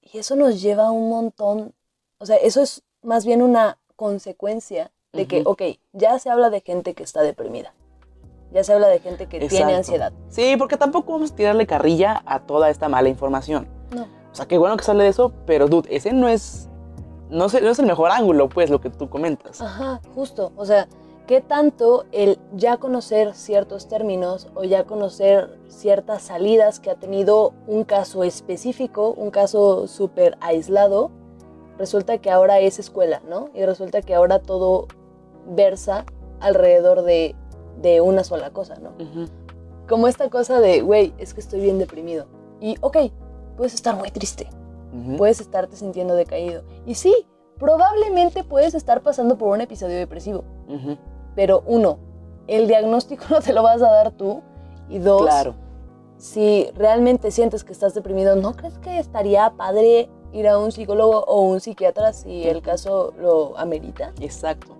Y 0.00 0.18
eso 0.18 0.36
nos 0.36 0.62
lleva 0.62 0.86
a 0.86 0.90
un 0.92 1.10
montón, 1.10 1.74
o 2.18 2.26
sea, 2.26 2.36
eso 2.36 2.62
es 2.62 2.84
más 3.02 3.26
bien 3.26 3.42
una 3.42 3.78
consecuencia 3.96 4.92
de 5.12 5.26
que, 5.26 5.42
ok, 5.44 5.62
ya 5.92 6.18
se 6.20 6.30
habla 6.30 6.50
de 6.50 6.60
gente 6.60 6.94
que 6.94 7.02
está 7.02 7.22
deprimida, 7.22 7.74
ya 8.52 8.62
se 8.62 8.72
habla 8.72 8.86
de 8.86 9.00
gente 9.00 9.26
que 9.26 9.40
tiene 9.48 9.74
ansiedad. 9.74 10.12
Sí, 10.28 10.54
porque 10.56 10.76
tampoco 10.76 11.14
vamos 11.14 11.32
a 11.32 11.34
tirarle 11.34 11.66
carrilla 11.66 12.22
a 12.26 12.40
toda 12.40 12.70
esta 12.70 12.88
mala 12.88 13.08
información. 13.08 13.66
No. 13.90 14.02
O 14.02 14.34
sea, 14.34 14.46
qué 14.46 14.58
bueno 14.58 14.76
que 14.76 14.84
se 14.84 14.92
hable 14.92 15.02
de 15.04 15.10
eso, 15.10 15.32
pero 15.46 15.66
dude, 15.66 15.88
ese 15.94 16.12
no 16.12 16.28
es, 16.28 16.68
no, 17.30 17.48
sé- 17.48 17.60
no 17.60 17.70
es 17.70 17.78
el 17.78 17.86
mejor 17.86 18.10
ángulo, 18.10 18.48
pues, 18.48 18.70
lo 18.70 18.80
que 18.80 18.90
tú 18.90 19.08
comentas. 19.08 19.60
Ajá, 19.60 20.00
justo. 20.14 20.52
O 20.56 20.64
sea, 20.64 20.88
¿qué 21.26 21.40
tanto 21.40 22.04
el 22.12 22.38
ya 22.54 22.76
conocer 22.76 23.34
ciertos 23.34 23.88
términos 23.88 24.48
o 24.54 24.64
ya 24.64 24.84
conocer 24.84 25.58
ciertas 25.68 26.22
salidas 26.22 26.78
que 26.80 26.90
ha 26.90 26.94
tenido 26.96 27.52
un 27.66 27.84
caso 27.84 28.22
específico, 28.24 29.10
un 29.16 29.30
caso 29.30 29.86
súper 29.88 30.36
aislado, 30.40 31.10
resulta 31.78 32.18
que 32.18 32.30
ahora 32.30 32.60
es 32.60 32.78
escuela, 32.78 33.20
¿no? 33.28 33.50
Y 33.54 33.64
resulta 33.64 34.02
que 34.02 34.14
ahora 34.14 34.38
todo 34.40 34.86
versa 35.48 36.04
alrededor 36.40 37.02
de, 37.02 37.34
de 37.82 38.00
una 38.00 38.24
sola 38.24 38.50
cosa, 38.50 38.76
¿no? 38.76 38.90
Como 39.88 40.08
esta 40.08 40.30
cosa 40.30 40.60
de, 40.60 40.80
güey, 40.82 41.12
es 41.18 41.34
que 41.34 41.40
estoy 41.40 41.60
bien 41.60 41.78
deprimido. 41.78 42.26
Y, 42.60 42.76
ok, 42.80 42.96
puedes 43.56 43.74
estar 43.74 43.94
muy 43.96 44.10
triste, 44.10 44.48
puedes 45.16 45.40
estarte 45.40 45.76
sintiendo 45.76 46.14
decaído. 46.14 46.62
Y 46.86 46.94
sí, 46.94 47.14
probablemente 47.58 48.44
puedes 48.44 48.74
estar 48.74 49.02
pasando 49.02 49.36
por 49.38 49.48
un 49.54 49.60
episodio 49.60 49.96
depresivo. 49.96 50.44
Pero 51.34 51.62
uno, 51.66 51.98
el 52.46 52.66
diagnóstico 52.68 53.24
no 53.30 53.40
te 53.40 53.52
lo 53.52 53.62
vas 53.62 53.82
a 53.82 53.90
dar 53.90 54.10
tú. 54.12 54.42
Y 54.88 54.98
dos, 54.98 55.22
Claro. 55.22 55.54
si 56.16 56.68
realmente 56.74 57.30
sientes 57.30 57.64
que 57.64 57.72
estás 57.72 57.92
deprimido, 57.94 58.36
¿no 58.36 58.54
crees 58.54 58.78
que 58.78 58.98
estaría 58.98 59.50
padre 59.56 60.08
ir 60.32 60.46
a 60.48 60.58
un 60.58 60.70
psicólogo 60.70 61.24
o 61.24 61.40
un 61.42 61.60
psiquiatra 61.60 62.12
si 62.12 62.46
el 62.46 62.62
caso 62.62 63.12
lo 63.18 63.58
amerita? 63.58 64.12
Exacto. 64.20 64.76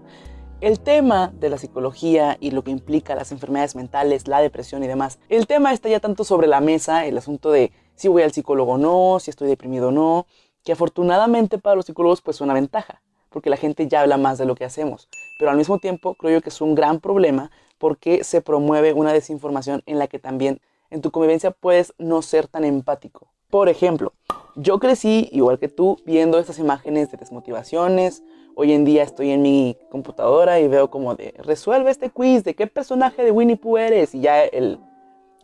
El 0.61 0.81
tema 0.81 1.33
de 1.39 1.51
la 1.51 1.59
psicología 1.59 2.37
y 2.41 2.51
lo 2.53 2.65
que 2.65 2.71
implica 2.71 3.15
las 3.15 3.31
enfermedades 3.33 3.75
mentales, 3.77 4.27
la 4.27 4.41
depresión 4.41 4.83
y 4.85 4.87
demás, 4.87 5.19
el 5.29 5.47
tema 5.47 5.73
está 5.73 5.89
ya 5.91 6.01
tanto 6.01 6.25
sobre 6.25 6.47
la 6.47 6.61
mesa, 6.61 7.05
el 7.05 7.19
asunto 7.19 7.51
de 7.51 7.73
si 7.97 8.09
voy 8.09 8.23
al 8.23 8.33
psicólogo 8.33 8.75
o 8.75 8.79
no, 8.79 9.19
si 9.21 9.31
estoy 9.31 9.49
deprimido 9.49 9.89
o 9.89 9.93
no, 9.93 10.27
que 10.63 10.73
afortunadamente 10.73 11.59
para 11.59 11.77
los 11.77 11.87
psicólogos 11.87 12.21
pues 12.23 12.37
es 12.37 12.41
una 12.41 12.55
ventaja, 12.55 13.03
porque 13.31 13.51
la 13.51 13.57
gente 13.57 13.89
ya 13.89 14.03
habla 14.03 14.17
más 14.17 14.39
de 14.39 14.47
lo 14.47 14.55
que 14.55 14.65
hacemos. 14.65 15.09
Pero 15.39 15.51
al 15.51 15.57
mismo 15.57 15.79
tiempo 15.79 16.15
creo 16.15 16.39
yo 16.39 16.43
que 16.43 16.51
es 16.51 16.61
un 16.61 16.75
gran 16.75 17.01
problema 17.01 17.51
porque 17.79 18.25
se 18.25 18.41
promueve 18.41 18.93
una 18.93 19.13
desinformación 19.13 19.83
en 19.87 19.99
la 19.99 20.07
que 20.07 20.19
también 20.19 20.61
en 20.91 21.03
tu 21.03 21.11
convivencia 21.11 21.51
puedes 21.51 21.95
no 21.99 22.23
ser 22.23 22.47
tan 22.47 22.65
empático. 22.65 23.29
Por 23.51 23.69
ejemplo, 23.69 24.13
yo 24.57 24.79
crecí, 24.79 25.29
igual 25.33 25.59
que 25.59 25.69
tú, 25.69 25.99
viendo 26.05 26.39
estas 26.39 26.59
imágenes 26.59 27.11
de 27.11 27.19
desmotivaciones. 27.19 28.23
Hoy 28.55 28.73
en 28.73 28.85
día 28.85 29.03
estoy 29.03 29.31
en 29.31 29.43
mi 29.43 29.77
computadora 29.91 30.59
y 30.61 30.67
veo 30.67 30.91
como 30.91 31.15
de, 31.15 31.35
resuelve 31.39 31.91
este 31.91 32.11
quiz, 32.11 32.43
de 32.43 32.55
qué 32.55 32.67
personaje 32.67 33.23
de 33.23 33.31
Winnie 33.31 33.57
Pooh 33.57 33.77
eres. 33.77 34.15
Y 34.15 34.21
ya 34.21 34.43
el, 34.43 34.81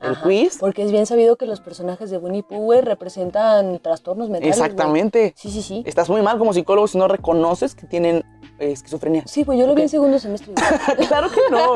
el 0.02 0.12
Ajá, 0.12 0.23
quiz. 0.23 0.59
Porque 0.59 0.82
es 0.82 0.90
bien 0.90 1.06
sabido 1.06 1.37
que 1.37 1.47
los 1.47 1.61
personajes 1.61 2.11
de 2.11 2.18
Winnie 2.18 2.42
Pooh 2.42 2.59
güey, 2.59 2.80
representan 2.80 3.78
trastornos 3.78 4.28
mentales. 4.28 4.56
güey. 4.56 4.68
Exactamente. 4.68 5.35
Sí, 5.37 5.50
sí, 5.50 5.62
sí. 5.62 5.82
Estás 5.87 6.11
muy 6.11 6.23
mal 6.23 6.38
como 6.38 6.52
psicólogo 6.52 6.87
si 6.88 6.99
no 6.99 7.09
reconoces 7.09 7.75
que 7.75 7.87
tienen 7.87 8.25
eh, 8.59 8.73
esquizofrenia. 8.73 9.25
Sí, 9.26 9.44
pues 9.44 9.59
yo 9.59 9.66
lo 9.66 9.75
vi 9.75 9.82
en 9.82 9.88
segundo 9.88 10.18
semestre. 10.18 10.54
claro 11.09 11.28
que 11.30 11.40
no. 11.50 11.75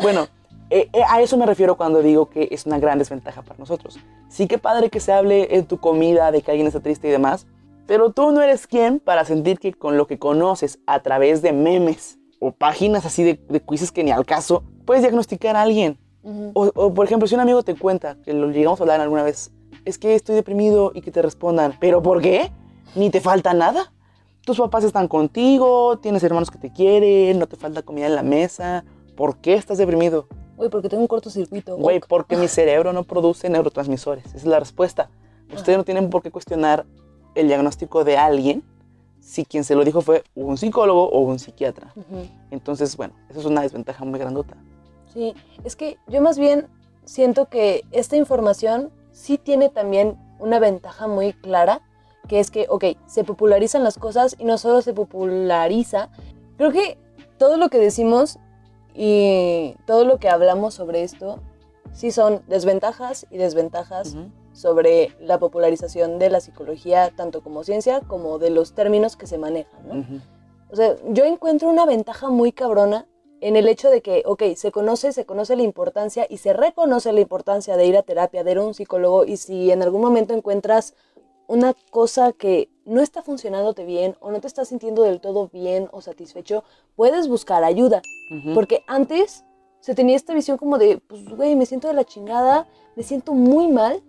Bueno, 0.00 0.28
eh, 0.70 0.88
eh, 0.92 1.02
a 1.08 1.22
eso 1.22 1.36
me 1.36 1.46
refiero 1.46 1.76
cuando 1.76 2.02
digo 2.02 2.28
que 2.28 2.48
es 2.50 2.66
una 2.66 2.78
gran 2.78 2.98
desventaja 2.98 3.42
para 3.42 3.58
nosotros. 3.58 3.98
Sí 4.28 4.48
que 4.48 4.58
padre 4.58 4.90
que 4.90 5.00
se 5.00 5.12
hable 5.12 5.56
en 5.56 5.66
tu 5.66 5.78
comida 5.78 6.32
de 6.32 6.42
que 6.42 6.50
alguien 6.50 6.66
está 6.66 6.80
triste 6.80 7.08
y 7.08 7.10
demás, 7.10 7.46
pero 7.86 8.10
tú 8.10 8.32
no 8.32 8.42
eres 8.42 8.66
quien 8.66 8.98
para 8.98 9.24
sentir 9.24 9.58
que 9.58 9.72
con 9.72 9.96
lo 9.96 10.06
que 10.06 10.18
conoces 10.18 10.80
a 10.86 11.00
través 11.00 11.40
de 11.40 11.52
memes 11.52 12.18
o 12.40 12.50
páginas 12.50 13.06
así 13.06 13.22
de, 13.22 13.40
de 13.48 13.60
quizzes 13.60 13.92
que 13.92 14.02
ni 14.02 14.10
al 14.10 14.26
caso, 14.26 14.64
puedes 14.84 15.02
diagnosticar 15.02 15.56
a 15.56 15.62
alguien. 15.62 15.98
O, 16.54 16.72
o, 16.74 16.92
por 16.92 17.06
ejemplo, 17.06 17.28
si 17.28 17.34
un 17.34 17.40
amigo 17.40 17.62
te 17.62 17.76
cuenta, 17.76 18.16
que 18.24 18.32
lo 18.32 18.50
llegamos 18.50 18.80
a 18.80 18.82
hablar 18.82 19.00
alguna 19.00 19.22
vez, 19.22 19.52
es 19.84 19.98
que 19.98 20.14
estoy 20.14 20.34
deprimido 20.34 20.90
y 20.94 21.00
que 21.00 21.12
te 21.12 21.22
respondan, 21.22 21.74
¿pero 21.78 22.02
por 22.02 22.20
qué? 22.20 22.50
Ni 22.94 23.10
te 23.10 23.20
falta 23.20 23.54
nada. 23.54 23.92
Tus 24.44 24.58
papás 24.58 24.84
están 24.84 25.08
contigo, 25.08 25.98
tienes 25.98 26.22
hermanos 26.24 26.50
que 26.50 26.58
te 26.58 26.72
quieren, 26.72 27.38
no 27.38 27.46
te 27.46 27.56
falta 27.56 27.82
comida 27.82 28.06
en 28.06 28.16
la 28.16 28.22
mesa. 28.22 28.84
¿Por 29.16 29.38
qué 29.38 29.54
estás 29.54 29.78
deprimido? 29.78 30.26
Güey, 30.56 30.70
porque 30.70 30.88
tengo 30.88 31.02
un 31.02 31.08
cortocircuito. 31.08 31.76
Güey, 31.76 32.00
porque 32.00 32.36
mi 32.36 32.48
cerebro 32.48 32.92
no 32.92 33.04
produce 33.04 33.48
neurotransmisores. 33.48 34.26
Esa 34.26 34.36
es 34.36 34.46
la 34.46 34.58
respuesta. 34.58 35.10
Ustedes 35.54 35.78
no 35.78 35.84
tienen 35.84 36.10
por 36.10 36.22
qué 36.22 36.30
cuestionar 36.30 36.86
el 37.34 37.48
diagnóstico 37.48 38.04
de 38.04 38.16
alguien 38.16 38.64
si 39.20 39.44
quien 39.44 39.64
se 39.64 39.74
lo 39.74 39.84
dijo 39.84 40.02
fue 40.02 40.22
un 40.34 40.56
psicólogo 40.56 41.08
o 41.08 41.20
un 41.20 41.38
psiquiatra. 41.38 41.92
Entonces, 42.50 42.96
bueno, 42.96 43.14
eso 43.28 43.40
es 43.40 43.46
una 43.46 43.62
desventaja 43.62 44.04
muy 44.04 44.20
grandota. 44.20 44.56
Sí, 45.16 45.34
es 45.64 45.76
que 45.76 45.96
yo 46.08 46.20
más 46.20 46.38
bien 46.38 46.68
siento 47.06 47.46
que 47.46 47.84
esta 47.90 48.16
información 48.16 48.90
sí 49.12 49.38
tiene 49.38 49.70
también 49.70 50.18
una 50.38 50.58
ventaja 50.58 51.08
muy 51.08 51.32
clara, 51.32 51.80
que 52.28 52.38
es 52.38 52.50
que, 52.50 52.66
ok, 52.68 52.84
se 53.06 53.24
popularizan 53.24 53.82
las 53.82 53.96
cosas 53.96 54.36
y 54.38 54.44
no 54.44 54.58
solo 54.58 54.82
se 54.82 54.92
populariza, 54.92 56.10
creo 56.58 56.70
que 56.70 56.98
todo 57.38 57.56
lo 57.56 57.70
que 57.70 57.78
decimos 57.78 58.38
y 58.92 59.74
todo 59.86 60.04
lo 60.04 60.18
que 60.18 60.28
hablamos 60.28 60.74
sobre 60.74 61.02
esto, 61.02 61.40
sí 61.94 62.10
son 62.10 62.42
desventajas 62.46 63.26
y 63.30 63.38
desventajas 63.38 64.18
sobre 64.52 65.16
la 65.18 65.38
popularización 65.38 66.18
de 66.18 66.28
la 66.28 66.40
psicología, 66.40 67.10
tanto 67.16 67.40
como 67.40 67.64
ciencia 67.64 68.00
como 68.00 68.38
de 68.38 68.50
los 68.50 68.74
términos 68.74 69.16
que 69.16 69.26
se 69.26 69.38
manejan, 69.38 69.88
¿no? 69.88 70.20
O 70.70 70.76
sea, 70.76 70.94
yo 71.08 71.24
encuentro 71.24 71.70
una 71.70 71.86
ventaja 71.86 72.28
muy 72.28 72.52
cabrona 72.52 73.06
en 73.40 73.56
el 73.56 73.68
hecho 73.68 73.90
de 73.90 74.00
que, 74.00 74.22
ok, 74.24 74.42
se 74.56 74.72
conoce, 74.72 75.12
se 75.12 75.26
conoce 75.26 75.56
la 75.56 75.62
importancia 75.62 76.26
y 76.28 76.38
se 76.38 76.52
reconoce 76.52 77.12
la 77.12 77.20
importancia 77.20 77.76
de 77.76 77.86
ir 77.86 77.96
a 77.96 78.02
terapia, 78.02 78.44
de 78.44 78.52
ir 78.52 78.58
a 78.58 78.64
un 78.64 78.74
psicólogo 78.74 79.24
y 79.24 79.36
si 79.36 79.70
en 79.70 79.82
algún 79.82 80.00
momento 80.00 80.34
encuentras 80.34 80.94
una 81.46 81.74
cosa 81.90 82.32
que 82.32 82.70
no 82.84 83.00
está 83.00 83.22
funcionándote 83.22 83.84
bien 83.84 84.16
o 84.20 84.30
no 84.30 84.40
te 84.40 84.46
estás 84.46 84.68
sintiendo 84.68 85.02
del 85.02 85.20
todo 85.20 85.48
bien 85.52 85.88
o 85.92 86.00
satisfecho, 86.00 86.64
puedes 86.96 87.28
buscar 87.28 87.62
ayuda. 87.64 88.02
Porque 88.54 88.82
antes 88.86 89.44
se 89.80 89.94
tenía 89.94 90.16
esta 90.16 90.34
visión 90.34 90.56
como 90.56 90.78
de, 90.78 90.98
pues, 90.98 91.28
güey, 91.28 91.54
me 91.54 91.66
siento 91.66 91.88
de 91.88 91.94
la 91.94 92.04
chingada, 92.04 92.66
me 92.96 93.02
siento 93.02 93.34
muy 93.34 93.68
mal, 93.68 94.02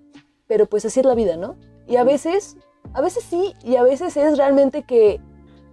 pero 0.47 0.65
pues 0.65 0.85
así 0.85 1.01
es 1.01 1.05
la 1.05 1.13
vida, 1.13 1.37
¿no? 1.37 1.55
Y 1.87 1.97
a 1.97 2.03
veces, 2.03 2.57
a 2.93 3.01
veces 3.01 3.23
sí, 3.23 3.53
y 3.63 3.75
a 3.75 3.83
veces 3.83 4.17
es 4.17 4.37
realmente 4.37 4.83
que 4.83 5.19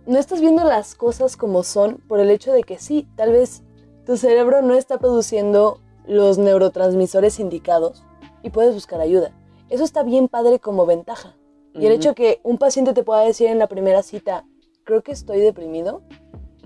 no 0.07 0.19
estás 0.19 0.41
viendo 0.41 0.65
las 0.65 0.95
cosas 0.95 1.37
como 1.37 1.63
son 1.63 1.99
por 2.09 2.21
el 2.21 2.31
hecho 2.31 2.53
de 2.53 2.63
que 2.63 2.79
sí, 2.79 3.09
tal 3.17 3.33
vez 3.33 3.63
tu 4.05 4.17
cerebro 4.17 4.63
no 4.63 4.75
está 4.75 4.99
produciendo 4.99 5.81
los 6.07 6.39
neurotransmisores 6.39 7.41
indicados 7.41 8.05
y 8.43 8.51
puedes 8.51 8.75
buscar 8.75 9.01
ayuda. 9.01 9.33
Eso 9.71 9.85
está 9.85 10.03
bien 10.03 10.29
padre 10.29 10.59
como 10.59 10.87
ventaja. 10.87 11.37
Y 11.73 11.87
el 11.87 11.93
hecho 11.93 12.15
que 12.15 12.41
un 12.45 12.59
paciente 12.59 12.93
te 12.93 13.03
pueda 13.03 13.23
decir 13.23 13.49
en 13.49 13.59
la 13.59 13.67
primera 13.67 14.03
cita, 14.05 14.45
creo 14.85 15.03
que 15.03 15.11
estoy 15.11 15.41
deprimido, 15.41 16.03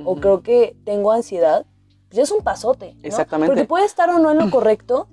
o 0.05 0.16
creo 0.16 0.42
que 0.42 0.77
tengo 0.85 1.12
ansiedad, 1.12 1.64
pues 2.09 2.16
ya 2.16 2.22
es 2.22 2.31
un 2.31 2.42
pasote. 2.42 2.94
¿no? 2.94 3.01
Exactamente. 3.03 3.53
Porque 3.53 3.66
puede 3.66 3.87
estar 3.87 4.11
o 4.11 4.18
no 4.18 4.31
en 4.31 4.38
lo 4.38 4.51
correcto, 4.51 5.09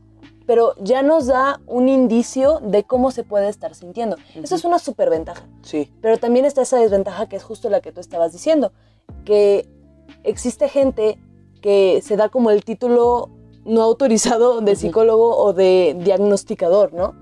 pero 0.45 0.75
ya 0.79 1.01
nos 1.01 1.27
da 1.27 1.61
un 1.67 1.89
indicio 1.89 2.59
de 2.61 2.83
cómo 2.83 3.11
se 3.11 3.23
puede 3.23 3.49
estar 3.49 3.73
sintiendo. 3.75 4.17
Eso 4.35 4.55
es 4.55 4.65
una 4.65 4.79
súper 4.79 5.09
ventaja. 5.09 5.43
Sí. 5.61 5.91
Pero 6.01 6.17
también 6.17 6.45
está 6.45 6.61
esa 6.61 6.77
desventaja 6.77 7.27
que 7.27 7.35
es 7.35 7.43
justo 7.43 7.69
la 7.69 7.81
que 7.81 7.91
tú 7.91 7.99
estabas 7.99 8.31
diciendo, 8.31 8.71
que 9.23 9.67
existe 10.23 10.69
gente 10.69 11.19
que 11.61 12.01
se 12.03 12.15
da 12.15 12.29
como 12.29 12.51
el 12.51 12.63
título 12.63 13.29
no 13.65 13.81
autorizado 13.81 14.61
de 14.61 14.75
psicólogo 14.75 15.35
o 15.37 15.53
de 15.53 15.95
diagnosticador, 15.99 16.93
¿no? 16.93 17.15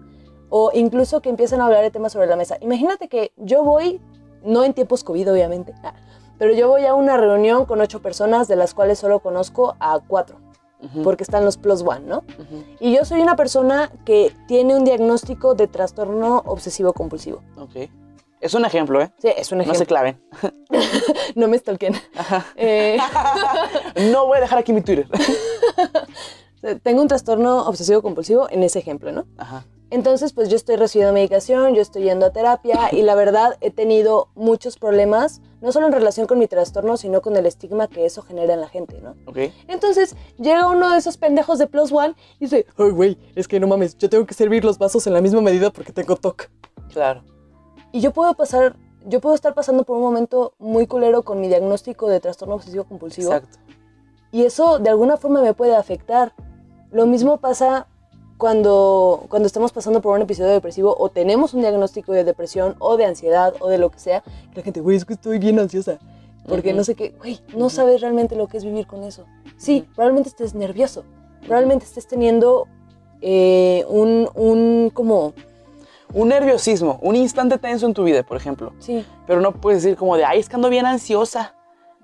O 0.50 0.72
incluso 0.74 1.22
que 1.22 1.30
empiezan 1.30 1.62
a 1.62 1.66
hablar 1.66 1.82
de 1.84 1.92
temas 1.92 2.12
sobre 2.12 2.28
la 2.28 2.36
mesa. 2.36 2.58
Imagínate 2.62 3.08
que 3.08 3.32
yo 3.38 3.64
voy, 3.64 4.02
no 4.44 4.64
en 4.64 4.74
tiempos 4.74 5.04
COVID 5.04 5.32
obviamente, 5.32 5.74
ah, 5.84 5.94
pero 6.38 6.54
yo 6.54 6.68
voy 6.68 6.86
a 6.86 6.94
una 6.94 7.16
reunión 7.16 7.66
con 7.66 7.80
ocho 7.80 8.02
personas 8.02 8.48
de 8.48 8.58
las 8.58 8.74
cuales 8.74 9.00
solo 9.00 9.20
conozco 9.20 9.76
a 9.80 10.02
cuatro, 10.06 10.38
Porque 11.04 11.24
están 11.24 11.46
los 11.46 11.58
plus 11.58 11.82
one, 11.82 12.02
¿no? 12.02 12.24
Y 12.80 12.94
yo 12.96 13.06
soy 13.06 13.22
una 13.22 13.36
persona 13.36 13.92
que 14.06 14.34
tiene 14.48 14.76
un 14.76 14.84
diagnóstico 14.86 15.56
de 15.56 15.68
trastorno 15.68 16.44
obsesivo 16.46 16.94
compulsivo. 16.94 17.42
Ok. 17.58 17.90
Es 18.42 18.54
un 18.54 18.66
ejemplo, 18.66 19.02
¿eh? 19.02 19.10
Sí, 19.20 19.30
es 19.38 19.52
un 19.54 19.60
No 19.60 19.62
ejemplo. 19.64 19.80
se 19.80 19.86
claven. 19.86 20.22
No 21.36 21.48
me 21.48 21.58
stalken. 21.58 21.96
Ajá. 22.16 22.46
Eh, 22.56 22.98
No 24.12 24.28
voy 24.28 24.38
a 24.38 24.42
dejar 24.42 24.60
aquí 24.60 24.74
mi 24.74 24.82
Twitter. 24.82 25.08
tengo 26.84 27.02
un 27.02 27.08
trastorno 27.08 27.66
obsesivo 27.68 28.02
compulsivo 28.02 28.50
en 28.50 28.64
ese 28.64 28.80
ejemplo, 28.80 29.12
¿no? 29.12 29.26
Ajá. 29.38 29.66
Entonces, 29.94 30.34
pues 30.34 30.50
yo 30.50 30.56
estoy 30.56 30.76
recibiendo 30.76 31.14
medicación, 31.14 31.76
yo 31.76 31.82
estoy 31.84 32.06
yendo 32.06 32.26
a 32.26 32.32
terapia 32.32 32.90
y 32.92 33.04
la 33.04 33.14
verdad 33.14 33.58
he 33.62 33.70
tenido 33.70 34.28
muchos 34.34 34.80
problemas, 34.80 35.40
no 35.62 35.72
solo 35.72 35.86
en 35.86 35.94
relación 35.94 36.26
con 36.26 36.40
mi 36.40 36.48
trastorno, 36.48 36.98
sino 36.98 37.22
con 37.22 37.38
el 37.38 37.46
estigma 37.46 37.88
que 37.88 38.04
eso 38.04 38.24
genera 38.24 38.56
en 38.56 38.62
la 38.62 38.70
gente, 38.70 39.00
¿no? 39.02 39.14
Ok. 39.28 39.38
Entonces 39.68 40.16
llega 40.40 40.68
uno 40.68 40.90
de 40.90 40.98
esos 40.98 41.18
pendejos 41.18 41.60
de 41.60 41.68
Plus 41.68 41.92
One 41.92 42.16
y 42.40 42.46
dice, 42.46 42.66
ay, 42.76 42.90
güey, 42.90 43.20
es 43.36 43.48
que 43.48 43.60
no 43.60 43.68
mames, 43.68 43.96
yo 44.00 44.10
tengo 44.10 44.26
que 44.26 44.34
servir 44.34 44.66
los 44.66 44.80
vasos 44.80 45.06
en 45.06 45.14
la 45.14 45.22
misma 45.22 45.42
medida 45.42 45.70
porque 45.70 45.94
tengo 45.94 46.16
TOC. 46.16 46.50
Claro. 46.92 47.24
Y 47.92 48.02
yo 48.02 48.14
puedo 48.14 48.34
pasar, 48.34 48.76
yo 49.06 49.22
puedo 49.22 49.36
estar 49.36 49.54
pasando 49.54 49.84
por 49.84 49.98
un 49.98 50.02
momento 50.02 50.56
muy 50.58 50.88
culero 50.88 51.22
con 51.22 51.40
mi 51.40 51.50
diagnóstico 51.50 52.10
de 52.10 52.20
trastorno 52.20 52.56
obsesivo 52.56 52.86
compulsivo. 52.86 53.32
Exacto. 53.32 53.60
Y 54.32 54.42
eso 54.42 54.80
de 54.80 54.90
alguna 54.90 55.18
forma 55.18 55.44
me 55.44 55.54
puede 55.54 55.76
afectar. 55.76 56.34
Lo 56.90 57.06
mismo 57.06 57.38
pasa 57.38 57.90
cuando, 58.48 59.24
cuando 59.30 59.48
estamos 59.48 59.72
pasando 59.72 60.02
por 60.02 60.14
un 60.18 60.22
episodio 60.22 60.50
depresivo 60.52 60.94
o 61.00 61.08
tenemos 61.08 61.54
un 61.54 61.62
diagnóstico 61.62 62.12
de 62.12 62.26
depresión 62.26 62.76
o 62.80 62.98
de 62.98 63.06
ansiedad 63.06 63.54
o 63.62 63.70
de 63.70 63.78
lo 63.78 63.90
que 63.90 64.00
sea. 64.00 64.22
La 64.54 64.62
gente, 64.62 64.82
güey, 64.82 64.98
es 64.98 65.06
que 65.06 65.14
estoy 65.14 65.40
bien 65.40 65.60
ansiosa. 65.60 65.98
porque 66.46 66.72
Ujú. 66.72 66.78
no 66.80 66.84
sé 66.84 66.94
qué, 66.96 67.16
güey, 67.18 67.40
no 67.56 67.70
sabes 67.70 68.02
realmente 68.02 68.36
lo 68.36 68.50
que 68.50 68.58
es 68.58 68.66
vivir 68.66 68.86
con 68.86 69.04
eso. 69.06 69.24
Sí, 69.56 69.84
Ujú. 69.86 69.94
probablemente 69.96 70.28
estés 70.28 70.54
nervioso, 70.56 71.06
probablemente 71.48 71.86
estés 71.86 72.06
teniendo 72.06 72.68
eh, 73.22 73.86
un, 73.88 74.28
un 74.36 74.92
como, 74.94 75.32
Un 76.14 76.28
nerviosismo, 76.28 77.00
un 77.02 77.16
instante 77.16 77.58
tenso 77.58 77.86
en 77.86 77.94
tu 77.94 78.04
vida, 78.04 78.24
por 78.24 78.36
ejemplo. 78.36 78.74
sí. 78.80 79.06
Pero 79.26 79.40
no 79.40 79.54
puedes 79.54 79.84
decir 79.84 79.98
como 79.98 80.18
de, 80.18 80.26
ay, 80.26 80.40
es 80.42 80.50
que 80.50 80.56
ando 80.58 80.68
bien 80.70 80.86
ansiosa. 80.86 81.56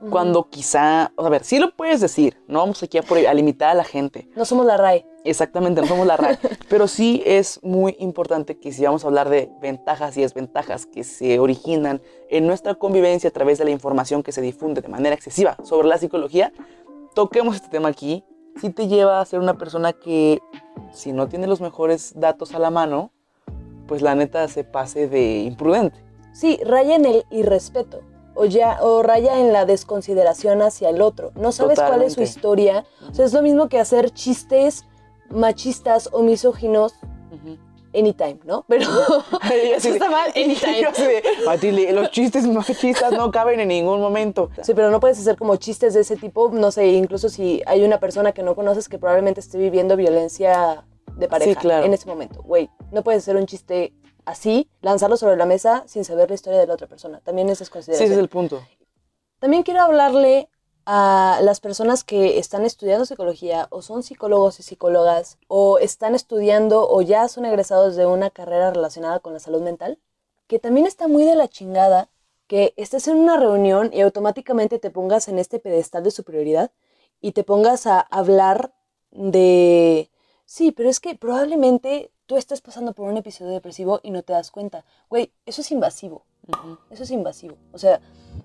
Cuando 0.09 0.47
quizá, 0.49 1.11
o 1.17 1.23
sea, 1.23 1.27
a 1.27 1.29
ver, 1.29 1.43
sí 1.43 1.59
lo 1.59 1.75
puedes 1.75 1.99
decir, 1.99 2.41
no 2.47 2.59
vamos 2.59 2.81
aquí 2.81 2.97
a, 2.97 3.01
prohibir- 3.03 3.27
a 3.27 3.33
limitar 3.33 3.71
a 3.71 3.73
la 3.73 3.83
gente. 3.83 4.29
No 4.37 4.45
somos 4.45 4.65
la 4.65 4.77
RAE. 4.77 5.05
Exactamente, 5.23 5.81
no 5.81 5.87
somos 5.87 6.07
la 6.07 6.17
RAE. 6.17 6.37
Pero 6.69 6.87
sí 6.87 7.21
es 7.25 7.59
muy 7.63 7.95
importante 7.99 8.57
que 8.57 8.71
si 8.71 8.83
vamos 8.83 9.03
a 9.03 9.07
hablar 9.07 9.29
de 9.29 9.51
ventajas 9.61 10.15
y 10.17 10.21
desventajas 10.21 10.85
que 10.85 11.03
se 11.03 11.39
originan 11.39 12.01
en 12.29 12.47
nuestra 12.47 12.75
convivencia 12.75 13.29
a 13.29 13.33
través 13.33 13.57
de 13.57 13.65
la 13.65 13.71
información 13.71 14.23
que 14.23 14.31
se 14.31 14.41
difunde 14.41 14.81
de 14.81 14.87
manera 14.87 15.15
excesiva 15.15 15.57
sobre 15.63 15.87
la 15.87 15.97
psicología, 15.97 16.53
toquemos 17.13 17.55
este 17.55 17.69
tema 17.69 17.89
aquí. 17.89 18.23
Sí 18.59 18.69
te 18.69 18.87
lleva 18.87 19.21
a 19.21 19.25
ser 19.25 19.39
una 19.39 19.57
persona 19.57 19.93
que, 19.93 20.39
si 20.91 21.11
no 21.11 21.27
tiene 21.27 21.47
los 21.47 21.61
mejores 21.61 22.13
datos 22.15 22.53
a 22.53 22.59
la 22.59 22.69
mano, 22.69 23.11
pues 23.87 24.01
la 24.01 24.15
neta 24.15 24.47
se 24.47 24.63
pase 24.63 25.07
de 25.07 25.39
imprudente. 25.39 26.03
Sí, 26.33 26.59
raya 26.65 26.95
en 26.95 27.05
el 27.05 27.25
irrespeto. 27.31 28.01
O, 28.35 28.45
ya, 28.45 28.77
o 28.81 29.03
raya 29.03 29.39
en 29.39 29.51
la 29.51 29.65
desconsideración 29.65 30.61
hacia 30.61 30.89
el 30.89 31.01
otro. 31.01 31.31
No 31.35 31.51
sabes 31.51 31.77
cuál 31.77 32.03
es 32.03 32.13
su 32.13 32.21
Totalmente. 32.21 32.23
historia. 32.23 32.85
O 33.09 33.13
sea, 33.13 33.25
es 33.25 33.33
lo 33.33 33.41
mismo 33.41 33.67
que 33.67 33.79
hacer 33.79 34.11
chistes 34.11 34.85
machistas 35.31 36.09
o 36.11 36.21
misóginos 36.21 36.93
anytime, 37.93 38.39
¿no? 38.45 38.65
Pero 38.67 38.85
eso 39.75 39.89
está 39.89 40.09
mal, 40.09 40.31
anytime. 40.35 40.87
Matilde, 41.45 41.91
los 41.93 42.11
chistes 42.11 42.45
machistas 42.47 43.11
no 43.13 43.31
caben 43.31 43.59
en 43.59 43.69
ningún 43.69 43.99
momento. 43.99 44.49
Sí, 44.61 44.73
pero 44.73 44.91
no 44.91 44.99
puedes 44.99 45.19
hacer 45.19 45.37
como 45.37 45.55
chistes 45.55 45.93
de 45.95 46.01
ese 46.01 46.15
tipo, 46.15 46.49
no 46.51 46.71
sé, 46.71 46.87
incluso 46.87 47.29
si 47.29 47.61
hay 47.65 47.83
una 47.83 47.99
persona 47.99 48.31
que 48.31 48.43
no 48.43 48.55
conoces 48.55 48.87
que 48.89 48.99
probablemente 48.99 49.39
esté 49.39 49.57
viviendo 49.57 49.95
violencia 49.95 50.85
de 51.15 51.27
pareja 51.27 51.51
Sí, 51.51 51.55
claro. 51.57 51.85
en 51.85 51.93
ese 51.93 52.07
momento. 52.07 52.43
Güey, 52.43 52.69
no 52.91 53.03
puedes 53.03 53.23
hacer 53.23 53.35
un 53.35 53.45
chiste 53.47 53.93
así, 54.25 54.69
lanzarlo 54.81 55.17
sobre 55.17 55.35
la 55.35 55.45
mesa 55.47 55.83
sin 55.87 56.05
saber 56.05 56.29
la 56.29 56.35
historia 56.35 56.59
de 56.59 56.67
la 56.67 56.75
otra 56.75 56.87
persona. 56.87 57.19
También 57.21 57.49
es 57.49 57.57
Sí, 57.57 57.63
desconsideración. 57.63 58.05
ese 58.05 58.13
es 58.13 58.19
el 58.19 58.29
punto. 58.29 58.61
También 59.39 59.63
quiero 59.63 59.81
hablarle 59.81 60.49
a 60.91 61.39
las 61.43 61.59
personas 61.59 62.03
que 62.03 62.39
están 62.39 62.65
estudiando 62.65 63.05
psicología 63.05 63.67
o 63.69 63.83
son 63.83 64.01
psicólogos 64.01 64.59
y 64.59 64.63
psicólogas 64.63 65.37
o 65.47 65.77
están 65.77 66.15
estudiando 66.15 66.89
o 66.89 67.03
ya 67.03 67.27
son 67.27 67.45
egresados 67.45 67.95
de 67.95 68.07
una 68.07 68.31
carrera 68.31 68.71
relacionada 68.71 69.19
con 69.19 69.33
la 69.33 69.39
salud 69.39 69.61
mental, 69.61 69.99
que 70.47 70.57
también 70.57 70.87
está 70.87 71.07
muy 71.07 71.25
de 71.25 71.35
la 71.35 71.47
chingada 71.47 72.09
que 72.47 72.73
estés 72.75 73.07
en 73.07 73.17
una 73.17 73.37
reunión 73.37 73.91
y 73.93 74.01
automáticamente 74.01 74.79
te 74.79 74.89
pongas 74.89 75.27
en 75.27 75.37
este 75.37 75.59
pedestal 75.59 76.03
de 76.03 76.09
superioridad 76.09 76.71
y 77.21 77.33
te 77.33 77.43
pongas 77.43 77.85
a 77.85 77.99
hablar 77.99 78.73
de, 79.11 80.09
sí, 80.45 80.71
pero 80.71 80.89
es 80.89 80.99
que 80.99 81.13
probablemente 81.13 82.11
tú 82.25 82.35
estés 82.35 82.61
pasando 82.61 82.93
por 82.93 83.07
un 83.07 83.17
episodio 83.17 83.51
depresivo 83.51 83.99
y 84.01 84.09
no 84.09 84.23
te 84.23 84.33
das 84.33 84.49
cuenta. 84.49 84.85
Güey, 85.07 85.31
eso 85.45 85.61
es 85.61 85.69
invasivo. 85.71 86.25
Eso 86.89 87.03
es 87.03 87.11
invasivo. 87.11 87.55
O 87.71 87.77
sea, 87.77 88.01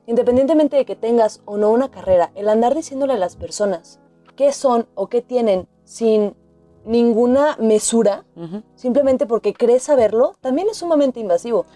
independientemente 0.06 0.76
de 0.76 0.84
que 0.84 0.96
tengas 0.96 1.40
o 1.44 1.56
no 1.56 1.70
una 1.70 1.90
carrera, 1.90 2.30
el 2.34 2.48
andar 2.48 2.74
diciéndole 2.74 3.14
a 3.14 3.18
las 3.18 3.36
personas 3.36 4.00
qué 4.36 4.52
son 4.52 4.86
o 4.94 5.08
qué 5.08 5.22
tienen 5.22 5.68
sin 5.84 6.34
ninguna 6.84 7.56
mesura, 7.58 8.24
simplemente 8.74 9.26
porque 9.26 9.54
crees 9.54 9.84
saberlo, 9.84 10.34
también 10.40 10.68
es 10.68 10.78
sumamente 10.78 11.20
invasivo. 11.20 11.66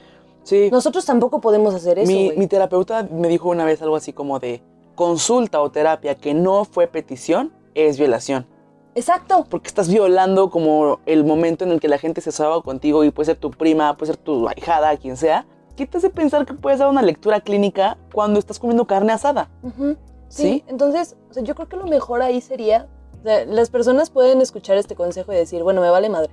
Sí. 0.43 0.69
Nosotros 0.71 1.05
tampoco 1.05 1.41
podemos 1.41 1.75
hacer 1.75 1.99
eso, 1.99 2.11
mi, 2.11 2.47
terapeuta 2.47 3.07
me 3.11 3.29
dijo 3.29 3.49
una 3.49 3.65
vez 3.65 3.83
algo 3.83 3.97
así 3.97 4.13
como 4.13 4.39
de 4.39 4.63
consulta 4.95 5.61
o 5.61 5.71
terapia 5.71 6.15
que 6.15 6.35
no 6.35 6.65
fue 6.65 6.87
petición 6.87 7.53
es 7.75 7.99
violación. 7.99 8.47
Exacto. 8.95 9.47
Porque 9.49 9.69
estás 9.69 9.89
violando 9.89 10.51
como 10.51 11.01
el 11.07 11.25
momento 11.25 11.65
en 11.65 11.71
el 11.71 11.81
que 11.81 11.89
la 11.89 11.99
gente 11.99 12.21
se 12.21 12.33
sabe 12.33 12.61
contigo 12.63 13.05
y 13.05 13.11
puede 13.11 13.27
ser 13.27 13.37
tu 13.37 13.51
prima, 13.51 13.97
puede 13.97 14.13
ser 14.13 14.17
tu 14.17 14.49
ahijada, 14.49 14.97
quien 14.97 15.17
sea. 15.17 15.47
¿Qué 15.79 15.87
te 15.87 15.99
hace 15.99 16.11
pensar 16.11 16.45
que 16.45 16.55
puedes 16.55 16.81
dar 16.81 16.89
una 16.89 17.03
lectura 17.03 17.41
clínica 17.41 17.99
cuando 18.13 18.41
estás 18.41 18.59
comiendo 18.59 18.89
carne 18.89 19.13
asada? 19.13 19.49
Sí, 19.63 20.43
¿Sí? 20.43 20.65
entonces, 20.67 21.17
o 21.31 21.35
sea, 21.35 21.45
yo 21.45 21.55
creo 21.55 21.69
que 21.69 21.77
lo 21.77 21.87
mejor 21.87 22.21
ahí 22.21 22.41
sería, 22.41 22.89
o 23.21 23.23
sea, 23.23 23.45
las 23.45 23.71
personas 23.71 24.11
pueden 24.11 24.41
escuchar 24.41 24.77
este 24.77 24.97
consejo 24.97 25.33
y 25.33 25.37
decir, 25.37 25.63
bueno, 25.63 25.81
me 25.81 25.89
vale 25.89 26.09
madre, 26.09 26.31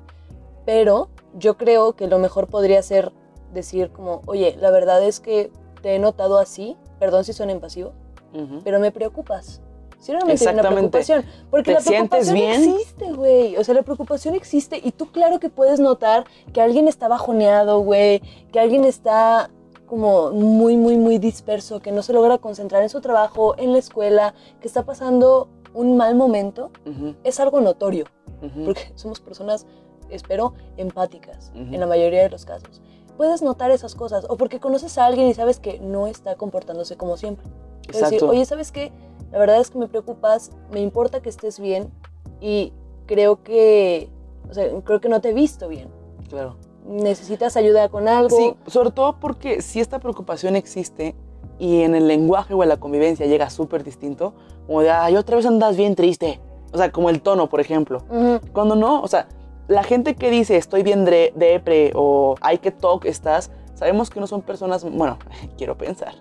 pero 0.66 1.10
yo 1.36 1.58
creo 1.58 1.94
que 1.94 2.08
lo 2.08 2.18
mejor 2.18 2.48
podría 2.48 2.82
ser 2.82 3.12
decir 3.54 3.92
como, 3.92 4.24
oye, 4.26 4.58
la 4.60 4.72
verdad 4.72 5.04
es 5.04 5.20
que 5.20 5.52
te 5.84 5.94
he 5.94 6.00
notado 6.00 6.40
así, 6.40 6.76
perdón 6.98 7.24
si 7.24 7.32
suena 7.32 7.52
invasivo, 7.52 7.92
Ujú. 8.34 8.62
pero 8.64 8.80
me 8.80 8.92
preocupas. 8.92 9.62
Si 10.00 10.12
realmente 10.12 10.44
hay 10.48 10.54
una 10.54 10.62
Exactamente. 10.62 10.90
preocupación. 10.92 11.26
Porque 11.50 11.72
¿Te 11.72 11.80
la 11.80 11.86
preocupación 11.86 12.36
bien? 12.36 12.64
existe, 12.76 13.12
güey. 13.14 13.58
O 13.58 13.64
sea, 13.64 13.74
la 13.76 13.82
preocupación 13.82 14.36
existe 14.36 14.80
y 14.84 14.92
tú 14.92 15.12
claro 15.12 15.40
que 15.40 15.50
puedes 15.50 15.80
notar 15.80 16.26
que 16.54 16.62
alguien 16.62 16.88
está 16.88 17.08
bajoneado, 17.08 17.80
güey. 17.80 18.22
Que 18.52 18.60
alguien 18.60 18.86
está 18.86 19.50
como 19.88 20.32
muy, 20.32 20.78
muy, 20.78 20.98
muy 20.98 21.18
disperso, 21.20 21.80
que 21.80 21.92
no 21.92 22.02
se 22.02 22.12
logra 22.14 22.38
concentrar 22.40 22.82
en 22.84 22.90
su 22.90 23.02
trabajo, 23.02 23.56
en 23.58 23.72
la 23.72 23.78
escuela, 23.80 24.34
que 24.60 24.68
está 24.68 24.84
pasando 24.84 25.48
un 25.74 25.96
mal 25.98 26.16
momento. 26.16 26.72
Ujú, 26.86 27.16
Es 27.24 27.40
algo 27.40 27.62
notorio, 27.62 28.06
ujú. 28.42 28.66
porque 28.66 28.92
somos 28.96 29.20
personas, 29.20 29.68
espero, 30.10 30.54
empáticas 30.78 31.52
Ujú. 31.54 31.74
en 31.74 31.80
la 31.80 31.86
mayoría 31.86 32.24
de 32.24 32.30
los 32.30 32.46
casos. 32.46 32.82
Puedes 33.16 33.42
notar 33.44 33.70
esas 33.72 33.94
cosas, 33.94 34.26
o 34.28 34.38
porque 34.38 34.60
conoces 34.60 34.98
a 34.98 35.06
alguien 35.06 35.28
y 35.28 35.34
sabes 35.36 35.60
que 35.60 35.80
no 35.80 36.08
está 36.08 36.36
comportándose 36.36 36.98
como 36.98 37.16
siempre. 37.16 37.46
Es 37.88 38.00
decir, 38.02 38.24
oye, 38.24 38.44
¿sabes 38.46 38.72
qué? 38.72 38.92
La 39.36 39.40
verdad 39.40 39.60
es 39.60 39.70
que 39.70 39.78
me 39.78 39.90
preocupas, 39.90 40.50
me 40.72 40.80
importa 40.80 41.22
que 41.22 41.28
estés 41.28 41.60
bien 41.60 41.92
y 42.40 42.72
creo 43.06 43.44
que, 43.44 44.10
o 44.50 44.54
sea, 44.54 44.70
creo 44.86 45.02
que 45.02 45.10
no 45.10 45.20
te 45.20 45.32
he 45.32 45.34
visto 45.34 45.68
bien. 45.68 45.90
Claro. 46.30 46.56
Necesitas 46.88 47.58
ayuda 47.58 47.90
con 47.90 48.08
algo. 48.08 48.30
Sí, 48.30 48.56
sobre 48.68 48.92
todo 48.92 49.20
porque 49.20 49.62
si 49.62 49.82
esta 49.82 50.00
preocupación 50.00 50.56
existe 50.56 51.16
y 51.60 51.82
en 51.82 51.96
el 51.96 52.08
lenguaje 52.08 52.54
o 52.54 52.64
en 52.64 52.70
la 52.70 52.78
convivencia 52.78 53.26
llega 53.26 53.50
súper 53.50 53.84
distinto, 53.84 54.36
como 54.68 54.80
de, 54.80 54.92
ay, 54.92 55.18
otra 55.18 55.36
vez 55.36 55.46
andas 55.46 55.76
bien 55.76 55.96
triste. 55.96 56.40
O 56.72 56.78
sea, 56.78 56.94
como 56.94 57.10
el 57.10 57.22
tono, 57.22 57.50
por 57.50 57.60
ejemplo. 57.60 58.06
Ujú, 58.10 58.40
Cuando 58.54 58.78
no, 58.78 59.02
o 59.02 59.08
sea, 59.10 59.28
la 59.68 59.84
gente 59.84 60.16
que 60.16 60.30
dice 60.30 60.56
estoy 60.56 60.82
bien 60.82 61.04
depre 61.04 61.92
o 61.94 62.36
ay, 62.40 62.60
qué 62.60 62.72
talk 62.72 63.04
estás, 63.04 63.52
sabemos 63.74 64.10
que 64.10 64.22
no 64.22 64.28
son 64.28 64.42
personas, 64.44 64.90
bueno, 64.90 65.20
quiero 65.58 65.78
pensar, 65.78 66.14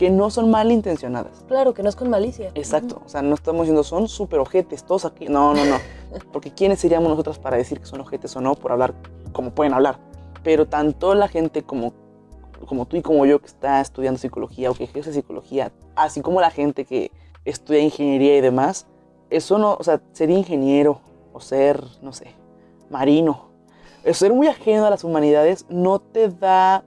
que 0.00 0.08
no 0.08 0.30
son 0.30 0.50
malintencionadas. 0.50 1.44
Claro, 1.46 1.74
que 1.74 1.82
no 1.82 1.90
es 1.90 1.94
con 1.94 2.08
malicia. 2.08 2.52
Exacto, 2.54 3.02
o 3.04 3.08
sea, 3.10 3.20
no 3.20 3.34
estamos 3.34 3.60
diciendo 3.60 3.84
son 3.84 4.08
súper 4.08 4.38
ojetes, 4.38 4.82
todos 4.82 5.04
aquí. 5.04 5.26
No, 5.26 5.52
no, 5.52 5.62
no. 5.66 5.76
Porque 6.32 6.50
¿quiénes 6.52 6.78
seríamos 6.80 7.10
nosotros 7.10 7.38
para 7.38 7.58
decir 7.58 7.80
que 7.80 7.84
son 7.84 8.00
ojetes 8.00 8.34
o 8.34 8.40
no 8.40 8.54
por 8.54 8.72
hablar 8.72 8.94
como 9.32 9.50
pueden 9.50 9.74
hablar? 9.74 9.98
Pero 10.42 10.66
tanto 10.66 11.14
la 11.14 11.28
gente 11.28 11.64
como, 11.64 11.92
como 12.66 12.86
tú 12.86 12.96
y 12.96 13.02
como 13.02 13.26
yo 13.26 13.40
que 13.40 13.48
está 13.48 13.82
estudiando 13.82 14.18
psicología 14.18 14.70
o 14.70 14.74
que 14.74 14.84
ejerce 14.84 15.12
psicología, 15.12 15.70
así 15.96 16.22
como 16.22 16.40
la 16.40 16.50
gente 16.50 16.86
que 16.86 17.10
estudia 17.44 17.80
ingeniería 17.80 18.38
y 18.38 18.40
demás, 18.40 18.86
eso 19.28 19.58
no, 19.58 19.76
o 19.78 19.84
sea, 19.84 20.00
ser 20.12 20.30
ingeniero 20.30 21.02
o 21.34 21.40
ser, 21.40 21.84
no 22.00 22.14
sé, 22.14 22.28
marino, 22.88 23.50
el 24.04 24.14
ser 24.14 24.32
muy 24.32 24.46
ajeno 24.46 24.86
a 24.86 24.88
las 24.88 25.04
humanidades 25.04 25.66
no 25.68 25.98
te 25.98 26.30
da 26.30 26.84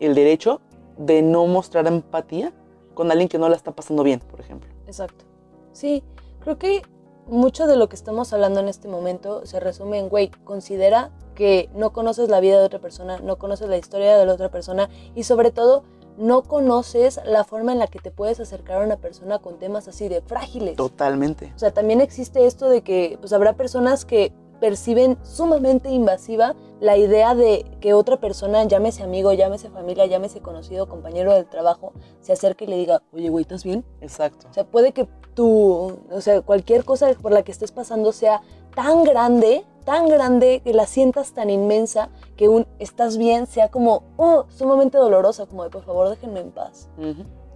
el 0.00 0.16
derecho 0.16 0.60
de 0.96 1.22
no 1.22 1.46
mostrar 1.46 1.86
empatía 1.86 2.52
con 2.94 3.10
alguien 3.10 3.28
que 3.28 3.38
no 3.38 3.48
la 3.48 3.56
está 3.56 3.72
pasando 3.72 4.02
bien, 4.02 4.20
por 4.20 4.40
ejemplo. 4.40 4.70
Exacto. 4.86 5.24
Sí, 5.72 6.02
creo 6.40 6.58
que 6.58 6.82
mucho 7.26 7.66
de 7.66 7.76
lo 7.76 7.88
que 7.88 7.96
estamos 7.96 8.32
hablando 8.32 8.60
en 8.60 8.68
este 8.68 8.88
momento 8.88 9.44
se 9.46 9.60
resume 9.60 9.98
en, 9.98 10.08
güey, 10.08 10.30
considera 10.44 11.10
que 11.34 11.68
no 11.74 11.92
conoces 11.92 12.28
la 12.28 12.40
vida 12.40 12.58
de 12.58 12.64
otra 12.64 12.78
persona, 12.78 13.18
no 13.18 13.36
conoces 13.36 13.68
la 13.68 13.76
historia 13.76 14.16
de 14.16 14.24
la 14.24 14.32
otra 14.32 14.50
persona 14.50 14.88
y 15.14 15.24
sobre 15.24 15.50
todo 15.50 15.84
no 16.16 16.42
conoces 16.42 17.20
la 17.26 17.44
forma 17.44 17.72
en 17.72 17.78
la 17.78 17.88
que 17.88 17.98
te 17.98 18.10
puedes 18.10 18.40
acercar 18.40 18.80
a 18.80 18.84
una 18.84 18.96
persona 18.96 19.38
con 19.38 19.58
temas 19.58 19.86
así 19.88 20.08
de 20.08 20.22
frágiles. 20.22 20.76
Totalmente. 20.76 21.52
O 21.54 21.58
sea, 21.58 21.72
también 21.72 22.00
existe 22.00 22.46
esto 22.46 22.70
de 22.70 22.82
que 22.82 23.18
pues 23.20 23.32
habrá 23.32 23.52
personas 23.54 24.04
que 24.04 24.32
perciben 24.60 25.18
sumamente 25.22 25.90
invasiva 25.90 26.54
la 26.80 26.96
idea 26.96 27.34
de 27.34 27.64
que 27.80 27.94
otra 27.94 28.18
persona, 28.18 28.64
llámese 28.64 29.02
amigo, 29.02 29.32
llámese 29.32 29.70
familia, 29.70 30.06
llámese 30.06 30.40
conocido, 30.40 30.88
compañero 30.88 31.32
del 31.32 31.46
trabajo, 31.46 31.92
se 32.20 32.32
acerque 32.32 32.64
y 32.64 32.68
le 32.68 32.76
diga, 32.76 33.02
oye, 33.12 33.30
güey, 33.30 33.42
¿estás 33.42 33.64
bien? 33.64 33.84
Exacto. 34.00 34.46
O 34.50 34.52
sea, 34.52 34.64
puede 34.64 34.92
que 34.92 35.08
tú, 35.34 35.98
o 36.10 36.20
sea, 36.20 36.42
cualquier 36.42 36.84
cosa 36.84 37.12
por 37.14 37.32
la 37.32 37.42
que 37.42 37.52
estés 37.52 37.72
pasando 37.72 38.12
sea 38.12 38.42
tan 38.74 39.04
grande, 39.04 39.64
tan 39.84 40.08
grande, 40.08 40.60
que 40.62 40.74
la 40.74 40.86
sientas 40.86 41.32
tan 41.32 41.48
inmensa, 41.48 42.10
que 42.36 42.48
un 42.48 42.66
estás 42.78 43.16
bien 43.16 43.46
sea 43.46 43.70
como, 43.70 44.02
oh, 44.16 44.44
sumamente 44.48 44.98
dolorosa, 44.98 45.46
como 45.46 45.64
de, 45.64 45.70
por 45.70 45.82
favor, 45.82 46.10
déjenme 46.10 46.40
en 46.40 46.50
paz. 46.50 46.88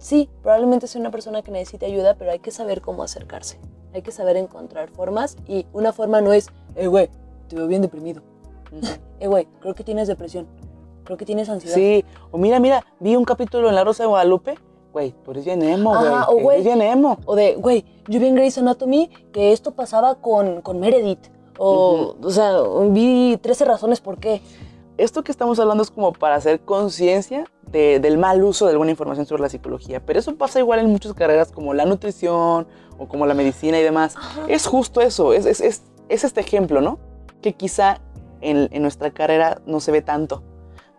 Sí, 0.01 0.29
probablemente 0.41 0.87
sea 0.87 0.99
una 0.99 1.11
persona 1.11 1.43
que 1.43 1.51
necesite 1.51 1.85
ayuda, 1.85 2.15
pero 2.15 2.31
hay 2.31 2.39
que 2.39 2.49
saber 2.49 2.81
cómo 2.81 3.03
acercarse. 3.03 3.59
Hay 3.93 4.01
que 4.01 4.11
saber 4.11 4.35
encontrar 4.35 4.89
formas 4.89 5.37
y 5.47 5.67
una 5.73 5.93
forma 5.93 6.21
no 6.21 6.33
es, 6.33 6.49
eh, 6.75 6.87
güey, 6.87 7.09
te 7.47 7.55
veo 7.55 7.67
bien 7.67 7.81
deprimido. 7.81 8.21
Eh, 9.19 9.27
güey, 9.27 9.47
creo 9.59 9.75
que 9.75 9.83
tienes 9.83 10.07
depresión. 10.07 10.47
Creo 11.03 11.15
que 11.15 11.25
tienes 11.25 11.47
ansiedad. 11.47 11.75
Sí, 11.75 12.03
o 12.31 12.39
mira, 12.39 12.59
mira, 12.59 12.83
vi 12.99 13.15
un 13.15 13.23
capítulo 13.23 13.69
en 13.69 13.75
La 13.75 13.83
Rosa 13.83 14.01
de 14.01 14.07
Guadalupe 14.07 14.55
güey, 14.91 15.13
tú 15.23 15.31
eres 15.31 15.45
bien 15.45 15.61
emo, 15.61 15.95
Ajá, 15.95 16.29
o 16.29 16.33
güey. 16.33 16.43
güey. 16.43 16.55
Eres 16.61 16.65
bien 16.65 16.81
emo. 16.81 17.17
O 17.25 17.35
de, 17.35 17.55
güey, 17.55 17.85
yo 18.07 18.19
vi 18.19 18.27
en 18.27 18.35
Grey's 18.35 18.57
Anatomy 18.57 19.09
que 19.31 19.51
esto 19.51 19.71
pasaba 19.71 20.15
con, 20.15 20.61
con 20.61 20.79
Meredith. 20.79 21.27
O, 21.57 22.15
o 22.21 22.29
sea, 22.31 22.57
vi 22.89 23.37
13 23.41 23.65
razones 23.65 24.01
por 24.01 24.17
qué. 24.17 24.41
Esto 25.01 25.23
que 25.23 25.31
estamos 25.31 25.59
hablando 25.59 25.81
es 25.83 25.89
como 25.89 26.13
para 26.13 26.35
hacer 26.35 26.59
conciencia 26.61 27.45
de- 27.71 27.99
del 27.99 28.17
mal 28.19 28.43
uso 28.43 28.65
de 28.67 28.73
alguna 28.73 28.91
información 28.91 29.25
sobre 29.25 29.41
la 29.41 29.49
psicología. 29.49 29.99
Pero 30.05 30.19
eso 30.19 30.35
pasa 30.35 30.59
igual 30.59 30.79
en 30.79 30.89
muchas 30.91 31.13
carreras 31.13 31.51
como 31.51 31.73
la 31.73 31.85
nutrición 31.85 32.67
o 32.99 33.07
como 33.07 33.25
la 33.25 33.33
medicina 33.33 33.79
y 33.79 33.83
demás. 33.83 34.15
Es 34.47 34.67
justo 34.67 35.01
eso, 35.01 35.33
es, 35.33 35.45
es, 35.47 35.59
es, 35.59 35.81
es 36.07 36.23
este 36.23 36.41
ejemplo, 36.41 36.81
¿no? 36.81 36.99
Que 37.41 37.53
quizá 37.53 37.99
en, 38.41 38.67
en 38.71 38.81
nuestra 38.83 39.09
carrera 39.09 39.61
no 39.65 39.79
se 39.79 39.91
ve 39.91 40.01
tanto. 40.03 40.43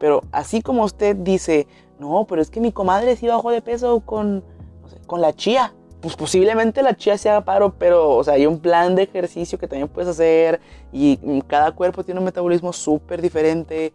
Pero 0.01 0.23
así 0.33 0.62
como 0.62 0.83
usted 0.83 1.15
dice, 1.15 1.69
no, 2.01 2.27
pero 2.29 2.43
es 2.43 2.51
que 2.51 2.61
mi 2.61 2.73
comadre 2.73 3.15
sí 3.15 3.29
bajó 3.29 3.53
de 3.53 3.62
peso 3.62 4.01
con, 4.01 4.43
no 4.83 4.88
sé, 4.88 4.99
con 5.07 5.21
la 5.21 5.33
chía. 5.33 5.75
Pues 6.03 6.17
posiblemente 6.17 6.83
la 6.83 6.97
chía 6.97 7.17
se 7.17 7.31
haga 7.31 7.43
paro, 7.43 7.75
pero, 7.79 8.17
o 8.17 8.25
sea, 8.25 8.35
hay 8.35 8.45
un 8.45 8.59
plan 8.59 8.97
de 8.97 9.05
ejercicio 9.05 9.57
que 9.57 9.69
también 9.69 9.88
puedes 9.88 10.11
hacer 10.11 10.61
y 10.93 11.19
mm, 11.23 11.38
cada 11.47 11.71
cuerpo 11.71 12.03
tiene 12.03 12.19
un 12.19 12.25
metabolismo 12.25 12.73
súper 12.73 13.23
diferente. 13.23 13.95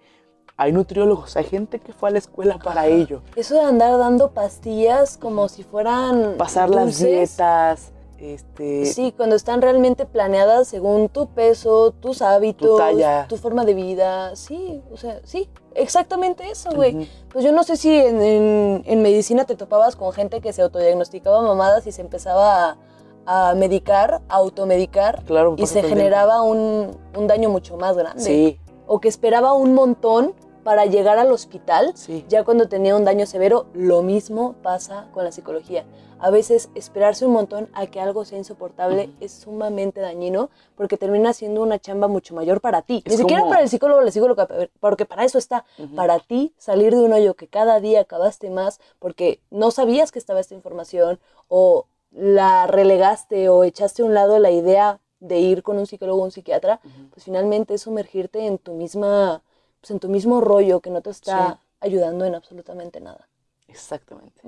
Hay 0.56 0.72
nutriólogos, 0.72 1.36
hay 1.36 1.44
gente 1.44 1.80
que 1.80 1.92
fue 1.92 2.08
a 2.08 2.14
la 2.14 2.20
escuela 2.20 2.58
para 2.58 2.88
ello. 2.88 3.22
Eso 3.36 3.56
de 3.56 3.62
andar 3.62 3.98
dando 4.00 4.32
pastillas 4.32 5.18
como 5.18 5.50
si 5.50 5.64
fueran. 5.64 6.36
Pasar 6.38 6.70
las 6.70 6.98
dietas, 6.98 7.92
este... 8.20 8.86
Sí, 8.86 9.14
cuando 9.16 9.36
están 9.36 9.62
realmente 9.62 10.06
planeadas 10.06 10.68
según 10.68 11.10
tu 11.10 11.28
peso, 11.28 11.92
tus 11.92 12.22
hábitos, 12.22 12.78
talla. 12.78 13.26
tu 13.28 13.38
forma 13.38 13.64
de 13.66 13.74
vida. 13.74 14.36
Sí, 14.36 14.82
o 14.92 14.98
sea, 14.98 15.20
sí, 15.24 15.50
exactamente 15.76 16.50
eso, 16.50 16.70
güey. 16.74 17.08
Pues 17.32 17.44
yo 17.46 17.52
no 17.52 17.64
sé 17.64 17.78
si 17.78 17.94
en, 17.96 18.22
en- 18.22 18.84
en 18.86 19.02
medicina 19.02 19.46
te 19.46 19.56
topabas 19.56 19.96
con 19.96 20.12
gente 20.14 20.42
que 20.42 20.54
se 20.54 20.62
autodiagnosticaba 20.62 21.42
mamadas 21.42 21.86
y 21.88 21.92
se 21.92 22.02
empezaba 22.02 22.78
a, 23.26 23.50
a 23.50 23.56
medicar, 23.56 24.22
a 24.30 24.36
automedicar, 24.36 25.24
Claro, 25.26 25.56
y 25.58 25.66
se 25.68 25.84
generaba 25.84 26.42
un, 26.42 26.92
un 27.18 27.28
daño 27.28 27.50
mucho 27.50 27.78
más 27.78 27.96
grande. 27.98 28.24
Sí, 28.24 28.60
O 28.88 29.00
que 29.00 29.10
esperaba 29.10 29.54
un 29.54 29.74
montón 29.74 30.34
para 30.68 30.86
llegar 30.86 31.18
al 31.18 31.32
hospital 31.32 31.94
sí. 31.96 32.26
ya 32.28 32.44
cuando 32.44 32.68
tenía 32.68 32.94
un 32.94 33.06
daño 33.06 33.26
severo, 33.26 33.68
lo 33.74 34.02
mismo 34.02 34.56
pasa 34.64 35.08
con 35.14 35.24
la 35.24 35.32
psicología. 35.32 35.86
A 36.20 36.30
veces 36.30 36.68
esperarse 36.76 37.26
un 37.26 37.32
montón 37.32 37.70
a 37.72 37.88
que 37.88 38.02
algo 38.02 38.26
sea 38.26 38.38
insoportable 38.38 39.10
es 39.22 39.32
sumamente 39.32 40.02
dañino 40.02 40.50
porque 40.76 40.98
termina 40.98 41.32
siendo 41.32 41.62
una 41.62 41.80
chamba 41.80 42.10
mucho 42.10 42.36
mayor 42.36 42.60
para 42.60 42.82
ti. 42.82 43.02
Es 43.06 43.14
Ni 43.14 43.18
siquiera 43.20 43.44
como- 43.44 43.52
para 43.54 43.64
el 43.64 43.70
psicólogo 43.70 44.02
o 44.02 44.04
la 44.04 44.12
psicóloga, 44.12 44.46
porque 44.82 45.06
para 45.06 45.24
eso 45.24 45.38
está. 45.38 45.64
Para 45.96 46.20
ti 46.20 46.54
salir 46.58 46.94
de 46.94 47.00
un 47.02 47.14
hoyo 47.14 47.36
que 47.36 47.48
cada 47.48 47.80
día 47.80 48.02
acabaste 48.02 48.50
más 48.50 48.82
porque 49.00 49.40
no 49.50 49.72
sabías 49.72 50.12
que 50.12 50.20
estaba 50.20 50.42
esta 50.42 50.54
información 50.54 51.18
o 51.48 51.86
la 52.12 52.68
relegaste 52.68 53.48
o 53.48 53.64
echaste 53.64 54.02
a 54.02 54.06
un 54.06 54.14
lado 54.14 54.38
la 54.38 54.52
idea 54.52 55.00
de 55.22 55.40
ir 55.40 55.64
con 55.64 55.78
un 55.80 55.88
psicólogo 55.88 56.22
o 56.22 56.26
un 56.26 56.32
psiquiatra, 56.32 56.82
pues 57.12 57.24
finalmente 57.24 57.74
es 57.76 57.82
sumergirte 57.84 58.46
en 58.46 58.58
tu 58.58 58.74
misma, 58.74 59.42
pues 59.88 59.92
en 59.92 60.00
tu 60.02 60.10
mismo 60.10 60.42
rollo 60.42 60.82
que 60.82 60.90
no 60.90 61.02
te 61.02 61.10
está 61.12 61.54
Sí. 61.54 61.60
ayudando 61.80 62.26
en 62.26 62.36
absolutamente 62.36 63.00
nada. 63.00 63.30
Exactamente. 63.70 64.42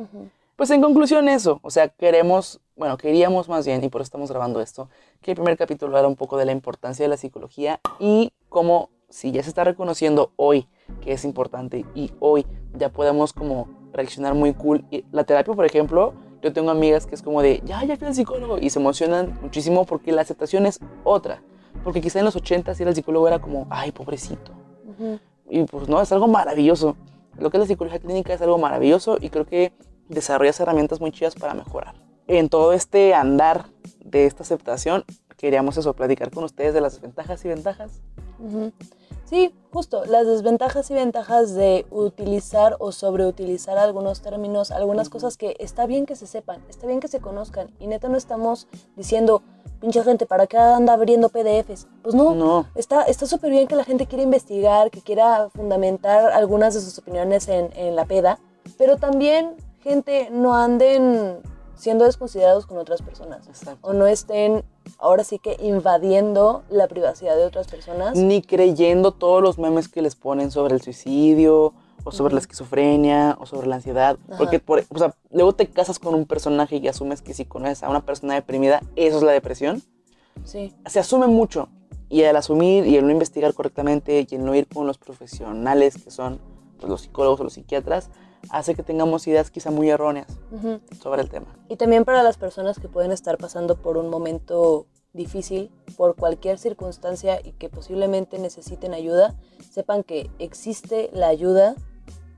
Pues 0.58 0.70
en 0.72 0.82
conclusión 0.82 1.30
eso, 1.30 1.60
o 1.64 1.70
sea, 1.72 1.88
queremos, 1.88 2.60
bueno, 2.76 2.98
queríamos 2.98 3.48
más 3.48 3.66
bien, 3.66 3.82
y 3.82 3.88
por 3.88 4.02
eso 4.02 4.08
estamos 4.08 4.30
grabando 4.30 4.60
esto, 4.60 4.90
que 5.22 5.32
el 5.32 5.36
primer 5.36 5.56
capítulo 5.58 5.98
era 5.98 6.10
un 6.10 6.18
poco 6.18 6.36
de 6.38 6.44
la 6.44 6.52
importancia 6.52 7.06
de 7.06 7.10
la 7.10 7.16
psicología 7.16 7.80
y 8.00 8.34
cómo 8.50 8.90
si 9.08 9.32
ya 9.32 9.42
se 9.42 9.48
está 9.50 9.64
reconociendo 9.64 10.32
hoy 10.36 10.68
que 11.00 11.14
es 11.14 11.24
importante 11.24 11.86
y 11.96 12.12
hoy 12.20 12.46
ya 12.74 12.90
podemos 12.90 13.32
como 13.32 13.70
reaccionar 13.94 14.34
muy 14.34 14.54
cool. 14.54 14.84
Y 14.92 15.06
la 15.14 15.24
terapia, 15.24 15.54
por 15.54 15.66
ejemplo, 15.66 16.14
yo 16.42 16.52
tengo 16.52 16.70
amigas 16.72 17.06
que 17.06 17.16
es 17.16 17.22
como 17.22 17.42
de, 17.42 17.62
ya, 17.64 17.82
ya 17.86 17.96
fui 17.96 18.08
al 18.08 18.16
psicólogo 18.16 18.58
y 18.58 18.70
se 18.70 18.80
emocionan 18.80 19.40
muchísimo 19.42 19.86
porque 19.86 20.12
la 20.12 20.22
aceptación 20.24 20.66
es 20.66 20.80
otra. 21.06 21.42
Porque 21.84 22.02
quizá 22.02 22.20
en 22.20 22.26
los 22.26 22.36
80 22.36 22.76
si 22.76 22.84
era 22.84 22.90
el 22.90 22.96
psicólogo 22.96 23.28
era 23.28 23.40
como, 23.40 23.66
ay, 23.70 23.92
pobrecito. 23.94 24.52
Ujú. 24.86 25.20
Y 25.50 25.64
pues 25.64 25.90
no, 25.90 26.02
es 26.02 26.12
algo 26.12 26.28
maravilloso. 26.28 26.96
Lo 27.38 27.50
que 27.50 27.58
es 27.58 27.62
la 27.62 27.68
psicología 27.68 28.00
clínica 28.00 28.34
es 28.34 28.42
algo 28.42 28.58
maravilloso 28.58 29.18
y 29.20 29.30
creo 29.30 29.46
que 29.46 29.74
desarrollas 30.08 30.60
herramientas 30.60 31.02
muy 31.02 31.12
chidas 31.12 31.36
para 31.36 31.54
mejorar. 31.54 31.96
En 32.28 32.50
todo 32.50 32.74
este 32.74 33.14
andar 33.14 33.66
de 34.04 34.26
esta 34.26 34.44
aceptación, 34.44 35.04
queríamos 35.38 35.78
eso, 35.78 35.94
platicar 35.94 36.32
con 36.32 36.44
ustedes 36.44 36.74
de 36.74 36.82
las 36.82 36.94
desventajas 36.94 37.44
y 37.46 37.48
ventajas. 37.48 38.02
Sí, 39.30 39.54
justo, 39.72 40.06
las 40.06 40.26
desventajas 40.26 40.90
y 40.90 40.96
ventajas 40.96 41.54
de 41.54 41.86
utilizar 41.92 42.78
o 42.80 42.92
sobreutilizar 42.92 43.78
algunos 43.78 44.22
términos, 44.22 44.72
algunas 44.72 45.10
cosas 45.10 45.38
que 45.38 45.56
está 45.60 45.86
bien 45.86 46.08
que 46.08 46.16
se 46.16 46.26
sepan, 46.26 46.64
está 46.68 46.88
bien 46.88 47.00
que 47.00 47.08
se 47.08 47.20
conozcan. 47.20 47.70
Y 47.80 47.86
neta 47.86 48.10
no 48.10 48.18
estamos 48.18 48.68
diciendo, 48.96 49.44
pinche 49.80 50.04
gente, 50.04 50.26
¿para 50.26 50.48
qué 50.48 50.58
anda 50.58 50.94
abriendo 50.94 51.30
PDFs? 51.30 51.86
Pues 52.02 52.16
no, 52.16 52.34
No, 52.34 52.66
Está 52.74 53.04
está 53.04 53.28
súper 53.28 53.52
bien 53.52 53.68
que 53.68 53.76
la 53.76 53.84
gente 53.84 54.08
quiera 54.08 54.24
investigar, 54.24 54.90
que 54.90 55.02
quiera 55.02 55.50
fundamentar 55.54 56.32
algunas 56.32 56.74
de 56.74 56.82
sus 56.82 56.98
opiniones 56.98 57.48
en, 57.50 57.70
en 57.76 57.96
la 57.96 58.06
peda, 58.06 58.40
pero 58.80 58.98
también, 58.98 59.56
gente, 59.84 60.30
no 60.32 60.56
anden 60.56 61.38
siendo 61.80 62.06
desconsiderados 62.06 62.66
con 62.66 62.78
otras 62.78 63.02
personas 63.02 63.48
exacto. 63.48 63.88
o 63.88 63.94
no 63.94 64.06
estén 64.06 64.64
ahora 64.98 65.24
sí 65.24 65.40
que 65.40 65.58
invadiendo 65.62 66.64
la 66.70 66.88
privacidad 66.88 67.36
de 67.38 67.46
otras 67.46 67.68
personas. 67.68 68.18
Ni 68.18 68.42
creyendo 68.42 69.12
todos 69.12 69.42
los 69.42 69.58
memes 69.58 69.88
que 69.88 70.02
les 70.02 70.16
ponen 70.16 70.52
sobre 70.52 70.76
el 70.76 70.82
suicidio, 70.82 71.74
o 72.04 72.12
sobre 72.12 72.34
la 72.34 72.40
esquizofrenia, 72.40 73.38
o 73.40 73.46
sobre 73.46 73.68
la 73.68 73.76
ansiedad. 73.76 74.18
Ajá. 74.28 74.38
Porque, 74.38 74.60
por, 74.60 74.84
o 74.90 74.98
sea, 74.98 75.16
luego 75.32 75.54
te 75.54 75.68
casas 75.68 76.00
con 76.00 76.16
un 76.16 76.26
personaje 76.26 76.78
y 76.78 76.88
asumes 76.88 77.22
que 77.22 77.34
si 77.34 77.46
conoces 77.46 77.84
a 77.84 77.90
una 77.90 78.06
persona 78.06 78.36
deprimida, 78.36 78.82
eso 78.96 79.18
es 79.18 79.24
la 79.24 79.32
depresión. 79.32 79.82
Sí, 80.44 80.74
se 80.86 81.00
asume 81.00 81.28
mucho 81.28 81.70
y 82.10 82.24
al 82.24 82.36
asumir 82.36 82.88
y 82.88 82.98
el 82.98 83.06
no 83.06 83.12
investigar 83.12 83.54
correctamente 83.54 84.26
y 84.30 84.36
el 84.36 84.44
no 84.44 84.56
ir 84.56 84.68
con 84.68 84.88
los 84.88 84.98
profesionales 84.98 86.02
que 86.04 86.12
son 86.12 86.40
pues, 86.80 86.90
los 86.90 87.02
psicólogos 87.02 87.42
o 87.42 87.44
los 87.44 87.54
psiquiatras 87.54 88.10
hace 88.50 88.76
que 88.76 88.84
tengamos 88.84 89.28
ideas 89.28 89.52
quizá 89.52 89.72
muy 89.72 89.90
erróneas 89.90 90.28
sobre 91.02 91.22
el 91.22 91.30
tema. 91.30 91.48
Y 91.68 91.76
también 91.76 92.06
para 92.06 92.24
las 92.24 92.38
personas 92.38 92.80
que 92.80 92.88
pueden 92.88 93.12
estar 93.12 93.38
pasando 93.38 93.76
por 93.76 93.98
un 93.98 94.10
momento 94.10 94.88
difícil, 95.14 95.72
por 95.98 96.16
cualquier 96.16 96.58
circunstancia 96.58 97.40
y 97.44 97.52
que 97.54 97.70
posiblemente 97.70 98.40
necesiten 98.40 98.94
ayuda, 98.94 99.36
sepan 99.72 100.04
que 100.04 100.30
existe 100.40 101.10
la 101.14 101.28
ayuda. 101.28 101.76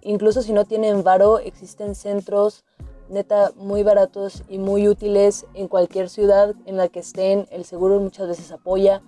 Incluso 0.01 0.41
si 0.41 0.53
no 0.53 0.65
tienen 0.65 1.03
varo, 1.03 1.39
existen 1.39 1.95
centros 1.95 2.63
neta 3.11 3.51
muy 3.57 3.83
baratos 3.83 4.43
y 4.47 4.57
muy 4.57 4.87
útiles 4.87 5.45
en 5.53 5.67
cualquier 5.67 6.09
ciudad 6.09 6.55
en 6.65 6.77
la 6.77 6.87
que 6.87 6.99
estén. 6.99 7.47
El 7.51 7.65
seguro 7.65 7.99
muchas 7.99 8.27
veces 8.27 8.51
apoya. 8.51 9.01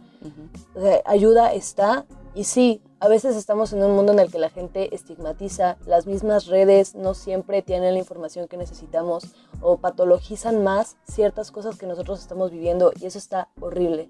O 0.76 0.82
sea, 0.82 1.02
ayuda 1.06 1.54
está. 1.54 2.06
Y 2.36 2.46
sí, 2.46 2.82
a 3.00 3.08
veces 3.08 3.36
estamos 3.36 3.74
en 3.74 3.84
un 3.84 3.96
mundo 3.96 4.12
en 4.12 4.18
el 4.18 4.32
que 4.32 4.40
la 4.40 4.50
gente 4.50 4.96
estigmatiza, 4.96 5.78
las 5.86 6.08
mismas 6.08 6.48
redes 6.48 6.96
no 6.96 7.14
siempre 7.14 7.62
tienen 7.62 7.94
la 7.94 8.00
información 8.00 8.48
que 8.48 8.58
necesitamos 8.58 9.36
o 9.62 9.78
patologizan 9.78 10.64
más 10.64 10.98
ciertas 11.04 11.52
cosas 11.52 11.78
que 11.78 11.86
nosotros 11.86 12.20
estamos 12.20 12.50
viviendo 12.50 12.92
y 13.00 13.06
eso 13.06 13.20
está 13.20 13.50
horrible. 13.62 14.10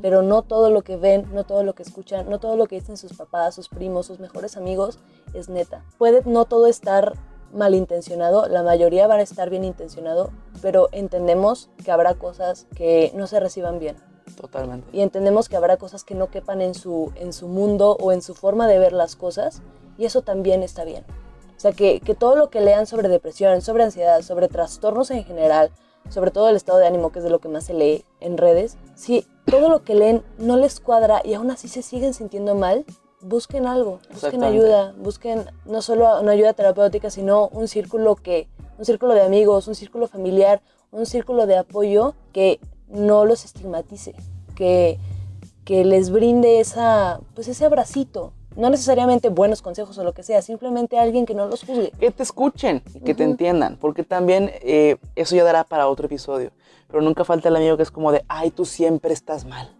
Pero 0.00 0.22
no 0.22 0.42
todo 0.42 0.70
lo 0.70 0.80
que 0.80 0.96
ven, 0.96 1.28
no 1.34 1.44
todo 1.44 1.62
lo 1.62 1.74
que 1.74 1.82
escuchan, 1.82 2.30
no 2.30 2.40
todo 2.40 2.56
lo 2.56 2.66
que 2.66 2.76
dicen 2.76 2.96
sus 2.96 3.12
papás, 3.12 3.54
sus 3.54 3.68
primos, 3.68 4.06
sus 4.06 4.18
mejores 4.18 4.56
amigos 4.56 4.98
es 5.34 5.50
neta. 5.50 5.84
Puede 5.98 6.22
no 6.24 6.46
todo 6.46 6.68
estar 6.68 7.18
malintencionado, 7.52 8.48
la 8.48 8.62
mayoría 8.62 9.06
va 9.08 9.16
a 9.16 9.20
estar 9.20 9.50
bien 9.50 9.64
intencionado, 9.64 10.30
pero 10.62 10.88
entendemos 10.92 11.68
que 11.84 11.90
habrá 11.90 12.14
cosas 12.14 12.66
que 12.74 13.12
no 13.14 13.26
se 13.26 13.40
reciban 13.40 13.78
bien 13.78 13.96
Totalmente. 14.36 14.88
y 14.92 15.00
entendemos 15.00 15.48
que 15.48 15.56
habrá 15.56 15.76
cosas 15.76 16.04
que 16.04 16.14
no 16.14 16.30
quepan 16.30 16.60
en 16.60 16.74
su, 16.74 17.12
en 17.16 17.32
su 17.32 17.48
mundo 17.48 17.96
o 18.00 18.12
en 18.12 18.22
su 18.22 18.34
forma 18.34 18.66
de 18.66 18.78
ver 18.78 18.92
las 18.92 19.16
cosas 19.16 19.62
y 19.98 20.04
eso 20.04 20.22
también 20.22 20.62
está 20.62 20.84
bien. 20.84 21.04
O 21.56 21.60
sea, 21.62 21.72
que, 21.72 22.00
que 22.00 22.14
todo 22.14 22.34
lo 22.34 22.50
que 22.50 22.60
lean 22.60 22.86
sobre 22.86 23.08
depresión, 23.08 23.60
sobre 23.60 23.84
ansiedad, 23.84 24.22
sobre 24.22 24.48
trastornos 24.48 25.10
en 25.12 25.24
general, 25.24 25.70
sobre 26.08 26.30
todo 26.30 26.48
el 26.48 26.56
estado 26.56 26.78
de 26.78 26.86
ánimo, 26.86 27.12
que 27.12 27.20
es 27.20 27.24
de 27.24 27.30
lo 27.30 27.38
que 27.38 27.48
más 27.48 27.64
se 27.64 27.74
lee 27.74 28.04
en 28.20 28.36
redes, 28.36 28.76
si 28.94 29.26
todo 29.44 29.68
lo 29.68 29.84
que 29.84 29.94
leen 29.94 30.22
no 30.38 30.56
les 30.56 30.80
cuadra 30.80 31.22
y 31.24 31.34
aún 31.34 31.50
así 31.50 31.68
se 31.68 31.82
siguen 31.82 32.14
sintiendo 32.14 32.54
mal, 32.54 32.84
busquen 33.20 33.66
algo, 33.66 34.00
busquen 34.12 34.42
ayuda, 34.42 34.94
busquen 34.98 35.44
no 35.64 35.80
solo 35.82 36.20
una 36.20 36.32
ayuda 36.32 36.52
terapéutica, 36.52 37.10
sino 37.10 37.48
un 37.48 37.68
círculo 37.68 38.16
que, 38.16 38.48
un 38.78 38.84
círculo 38.84 39.14
de 39.14 39.22
amigos, 39.22 39.68
un 39.68 39.74
círculo 39.74 40.08
familiar, 40.08 40.60
un 40.90 41.06
círculo 41.06 41.46
de 41.46 41.56
apoyo 41.56 42.14
que 42.32 42.60
no 42.92 43.24
los 43.24 43.44
estigmatice, 43.44 44.14
que, 44.54 44.98
que 45.64 45.84
les 45.84 46.10
brinde 46.10 46.60
esa, 46.60 47.20
pues 47.34 47.48
ese 47.48 47.64
abracito. 47.64 48.32
No 48.54 48.68
necesariamente 48.68 49.30
buenos 49.30 49.62
consejos 49.62 49.96
o 49.96 50.04
lo 50.04 50.12
que 50.12 50.22
sea, 50.22 50.42
simplemente 50.42 50.98
alguien 50.98 51.24
que 51.24 51.34
no 51.34 51.46
los 51.46 51.64
juzgue. 51.64 51.90
Que 51.98 52.10
te 52.10 52.22
escuchen 52.22 52.82
y 52.94 53.00
que 53.00 53.14
te 53.14 53.22
Ujú. 53.22 53.32
entiendan, 53.32 53.78
porque 53.80 54.02
también 54.04 54.50
eh, 54.60 54.98
eso 55.16 55.34
ya 55.34 55.42
dará 55.42 55.64
para 55.64 55.88
otro 55.88 56.04
episodio. 56.04 56.50
Pero 56.88 57.00
nunca 57.02 57.24
falta 57.24 57.48
el 57.48 57.56
amigo 57.56 57.78
que 57.78 57.82
es 57.84 57.90
como 57.90 58.12
de, 58.12 58.22
ay, 58.28 58.50
tú 58.50 58.66
siempre 58.66 59.14
estás 59.14 59.46
mal. 59.46 59.74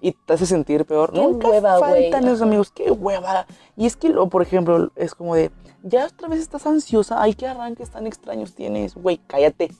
y 0.00 0.12
te 0.12 0.32
hace 0.32 0.46
sentir 0.46 0.86
peor. 0.86 1.12
Qué 1.12 1.20
Nunca 1.20 1.48
hueva, 1.48 1.78
faltan 1.78 2.24
esos 2.24 2.40
amigos, 2.40 2.70
qué 2.70 2.90
hueva. 2.90 3.46
Y 3.76 3.84
es 3.84 3.96
que, 3.96 4.08
lo, 4.08 4.28
por 4.28 4.40
ejemplo, 4.42 4.90
es 4.96 5.14
como 5.14 5.34
de, 5.34 5.50
ya 5.82 6.06
otra 6.06 6.28
vez 6.28 6.40
estás 6.40 6.66
ansiosa, 6.66 7.20
ay, 7.20 7.34
qué 7.34 7.46
arranques 7.46 7.90
tan 7.90 8.06
extraños 8.06 8.54
tienes, 8.54 8.94
güey, 8.94 9.18
cállate. 9.26 9.70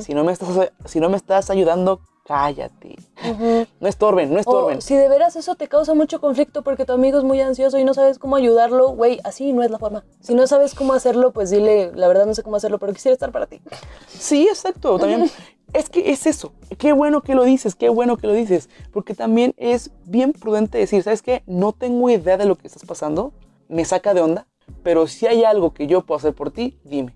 Si 0.00 0.14
no 0.14 0.24
me 0.24 0.32
estás, 0.32 0.70
si 0.84 1.00
no 1.00 1.08
me 1.08 1.16
estás 1.16 1.50
ayudando, 1.50 2.00
cállate. 2.24 2.96
ujú. 3.28 3.66
No 3.80 3.88
estorben, 3.88 4.30
no 4.30 4.36
O 4.36 4.40
estorben. 4.40 4.80
si 4.80 4.96
de 4.96 5.08
veras 5.08 5.36
eso 5.36 5.56
te 5.56 5.68
causa 5.68 5.94
mucho 5.94 6.20
conflicto 6.20 6.62
porque 6.62 6.84
tu 6.84 6.92
amigo 6.92 7.18
es 7.18 7.24
muy 7.24 7.40
ansioso 7.40 7.78
y 7.78 7.84
no 7.84 7.92
sabes 7.92 8.18
cómo 8.18 8.36
ayudarlo, 8.36 8.90
güey, 8.90 9.20
así 9.24 9.52
no 9.52 9.62
es 9.62 9.70
la 9.70 9.78
forma. 9.78 10.04
Si 10.20 10.34
no 10.34 10.46
sabes 10.46 10.74
cómo 10.74 10.92
hacerlo, 10.92 11.32
pues 11.32 11.50
dile, 11.50 11.92
la 11.94 12.08
verdad 12.08 12.26
no 12.26 12.34
sé 12.34 12.42
cómo 12.42 12.56
hacerlo, 12.56 12.78
pero 12.78 12.92
quisiera 12.92 13.12
estar 13.14 13.32
para 13.32 13.46
ti. 13.46 13.60
Sí, 14.08 14.48
exacto. 14.48 14.98
También 14.98 15.30
es 15.72 15.90
que 15.90 16.10
es 16.12 16.26
eso. 16.26 16.52
Qué 16.78 16.92
bueno 16.92 17.22
que 17.22 17.34
lo 17.34 17.44
dices, 17.44 17.74
qué 17.74 17.88
bueno 17.88 18.16
que 18.16 18.26
lo 18.26 18.32
dices. 18.32 18.70
Porque 18.92 19.14
también 19.14 19.54
es 19.56 19.90
bien 20.04 20.32
prudente 20.32 20.78
decir, 20.78 21.02
¿sabes 21.02 21.20
qué? 21.20 21.42
No 21.46 21.72
tengo 21.72 22.08
idea 22.10 22.36
de 22.36 22.46
lo 22.46 22.56
que 22.56 22.68
estás 22.68 22.84
pasando. 22.84 23.32
Me 23.68 23.84
saca 23.84 24.14
de 24.14 24.20
onda. 24.20 24.46
Pero 24.82 25.06
si 25.08 25.26
hay 25.26 25.44
algo 25.44 25.74
que 25.74 25.86
yo 25.86 26.02
puedo 26.06 26.18
hacer 26.18 26.32
por 26.34 26.50
ti, 26.50 26.78
dime. 26.84 27.12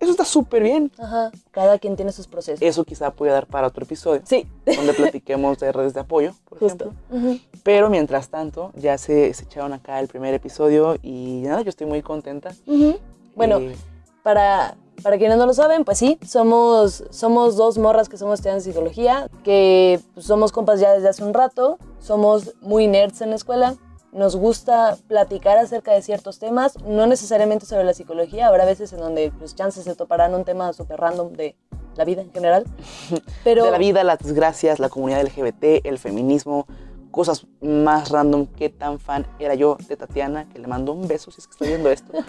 Eso 0.00 0.10
está 0.10 0.24
súper 0.24 0.62
bien. 0.62 0.90
Ajá, 0.98 1.30
cada 1.50 1.78
quien 1.78 1.96
tiene 1.96 2.12
sus 2.12 2.26
procesos. 2.26 2.60
Eso 2.62 2.84
quizá 2.84 3.10
puede 3.12 3.32
dar 3.32 3.46
para 3.46 3.66
otro 3.68 3.84
episodio. 3.84 4.22
Sí, 4.24 4.46
Donde 4.66 4.92
platiquemos 4.92 5.58
de 5.58 5.72
redes 5.72 5.94
de 5.94 6.00
apoyo, 6.00 6.32
por 6.48 6.58
justo. 6.58 6.92
ejemplo. 7.10 7.18
Ujú. 7.30 7.38
Pero 7.62 7.88
mientras 7.90 8.28
tanto, 8.28 8.70
ya 8.74 8.98
se, 8.98 9.32
se 9.34 9.44
echaron 9.44 9.72
acá 9.72 10.00
el 10.00 10.08
primer 10.08 10.34
episodio 10.34 10.96
y 11.02 11.42
nada, 11.44 11.62
yo 11.62 11.70
estoy 11.70 11.86
muy 11.86 12.02
contenta. 12.02 12.50
Ujú. 12.66 12.98
Bueno, 13.34 13.58
Eh, 13.58 13.74
para, 14.22 14.76
para 15.02 15.18
quienes 15.18 15.36
no 15.38 15.46
lo 15.46 15.52
saben, 15.54 15.84
pues 15.84 15.98
sí, 15.98 16.18
somos, 16.26 17.04
somos 17.10 17.56
dos 17.56 17.78
morras 17.78 18.08
que 18.08 18.16
somos 18.16 18.34
estudiantes 18.40 18.64
de 18.64 18.72
psicología, 18.72 19.28
que 19.42 20.00
pues, 20.14 20.26
somos 20.26 20.50
compas 20.52 20.80
ya 20.80 20.92
desde 20.92 21.08
hace 21.08 21.24
un 21.24 21.34
rato, 21.34 21.78
somos 22.00 22.54
muy 22.62 22.86
nerds 22.88 23.20
en 23.20 23.30
la 23.30 23.36
escuela, 23.36 23.74
nos 24.14 24.36
gusta 24.36 24.96
platicar 25.08 25.58
acerca 25.58 25.92
de 25.92 26.00
ciertos 26.00 26.38
temas, 26.38 26.80
no 26.84 27.06
necesariamente 27.06 27.66
sobre 27.66 27.84
la 27.84 27.92
psicología, 27.92 28.46
habrá 28.46 28.64
veces 28.64 28.92
en 28.92 29.00
donde 29.00 29.32
pues 29.38 29.54
chances 29.54 29.84
se 29.84 29.94
toparán 29.96 30.34
un 30.34 30.44
tema 30.44 30.72
súper 30.72 31.00
random 31.00 31.32
de 31.32 31.56
la 31.96 32.04
vida 32.04 32.22
en 32.22 32.32
general, 32.32 32.64
pero 33.44 33.64
de 33.64 33.70
la 33.72 33.78
vida, 33.78 34.04
las 34.04 34.20
desgracias, 34.20 34.78
la 34.78 34.88
comunidad 34.88 35.22
LGBT, 35.22 35.84
el 35.84 35.98
feminismo, 35.98 36.66
cosas 37.10 37.46
más 37.60 38.10
random. 38.10 38.46
Qué 38.46 38.68
tan 38.68 38.98
fan 38.98 39.26
era 39.38 39.54
yo 39.54 39.76
de 39.88 39.96
Tatiana, 39.96 40.48
que 40.48 40.58
le 40.58 40.66
mando 40.68 40.92
un 40.92 41.06
beso 41.06 41.30
si 41.30 41.40
es 41.40 41.46
que 41.46 41.52
está 41.52 41.64
viendo 41.66 41.90
esto. 41.90 42.12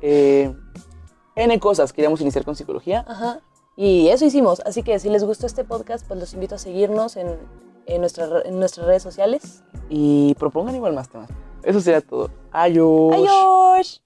Eh, 0.00 0.54
N 1.34 1.58
cosas, 1.58 1.92
queríamos 1.92 2.20
iniciar 2.20 2.44
con 2.44 2.54
psicología. 2.54 3.04
Ajá. 3.08 3.40
Y 3.74 4.10
eso 4.10 4.24
hicimos. 4.24 4.60
Así 4.64 4.84
que 4.84 5.00
si 5.00 5.08
les 5.08 5.24
gustó 5.24 5.46
este 5.46 5.64
podcast, 5.64 6.06
pues 6.06 6.20
los 6.20 6.34
invito 6.34 6.54
a 6.54 6.58
seguirnos 6.58 7.16
en, 7.16 7.36
en, 7.88 8.00
nuestra- 8.00 8.42
en 8.44 8.58
nuestras 8.58 8.86
redes 8.86 9.02
sociales. 9.02 9.62
Y 9.88 10.34
propongan 10.38 10.74
igual 10.74 10.92
más 10.94 11.08
temas. 11.08 11.28
Eso 11.62 11.80
sería 11.80 12.00
todo. 12.00 12.30
Adiós. 12.52 13.12
¡Adiós! 13.14 14.02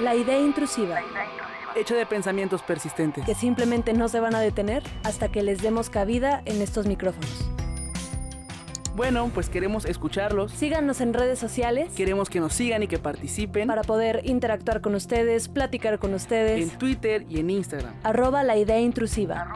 La 0.00 0.14
idea 0.14 0.38
intrusiva, 0.38 1.00
Hecho 1.74 1.94
de 1.94 2.04
pensamientos 2.06 2.62
persistentes. 2.62 3.24
que 3.24 3.34
simplemente 3.34 3.92
no 3.94 4.08
se 4.08 4.20
van 4.20 4.34
a 4.34 4.40
detener 4.40 4.82
hasta 5.04 5.30
que 5.30 5.42
les 5.42 5.62
demos 5.62 5.90
cabida 5.90 6.42
en 6.44 6.60
estos 6.62 6.86
micrófonos. 6.86 7.44
Bueno, 8.96 9.30
pues 9.34 9.50
queremos 9.50 9.84
escucharlos, 9.84 10.52
Síganos 10.52 11.02
en 11.02 11.12
redes 11.12 11.38
sociales 11.38 11.92
queremos 11.94 12.30
que 12.30 12.40
nos 12.40 12.54
sigan 12.54 12.82
y 12.82 12.88
que 12.88 12.98
participen 12.98 13.68
para 13.68 13.82
poder 13.82 14.22
interactuar 14.24 14.80
con 14.80 14.94
ustedes, 14.94 15.48
platicar 15.48 15.98
con 15.98 16.14
ustedes. 16.14 16.62
en 16.62 16.78
Twitter 16.78 17.26
y 17.28 17.40
en 17.40 17.50
Instagram. 17.50 17.92
Arroba 18.02 18.42
la 18.42 18.56
idea 18.56 18.80
intrusiva. 18.80 19.46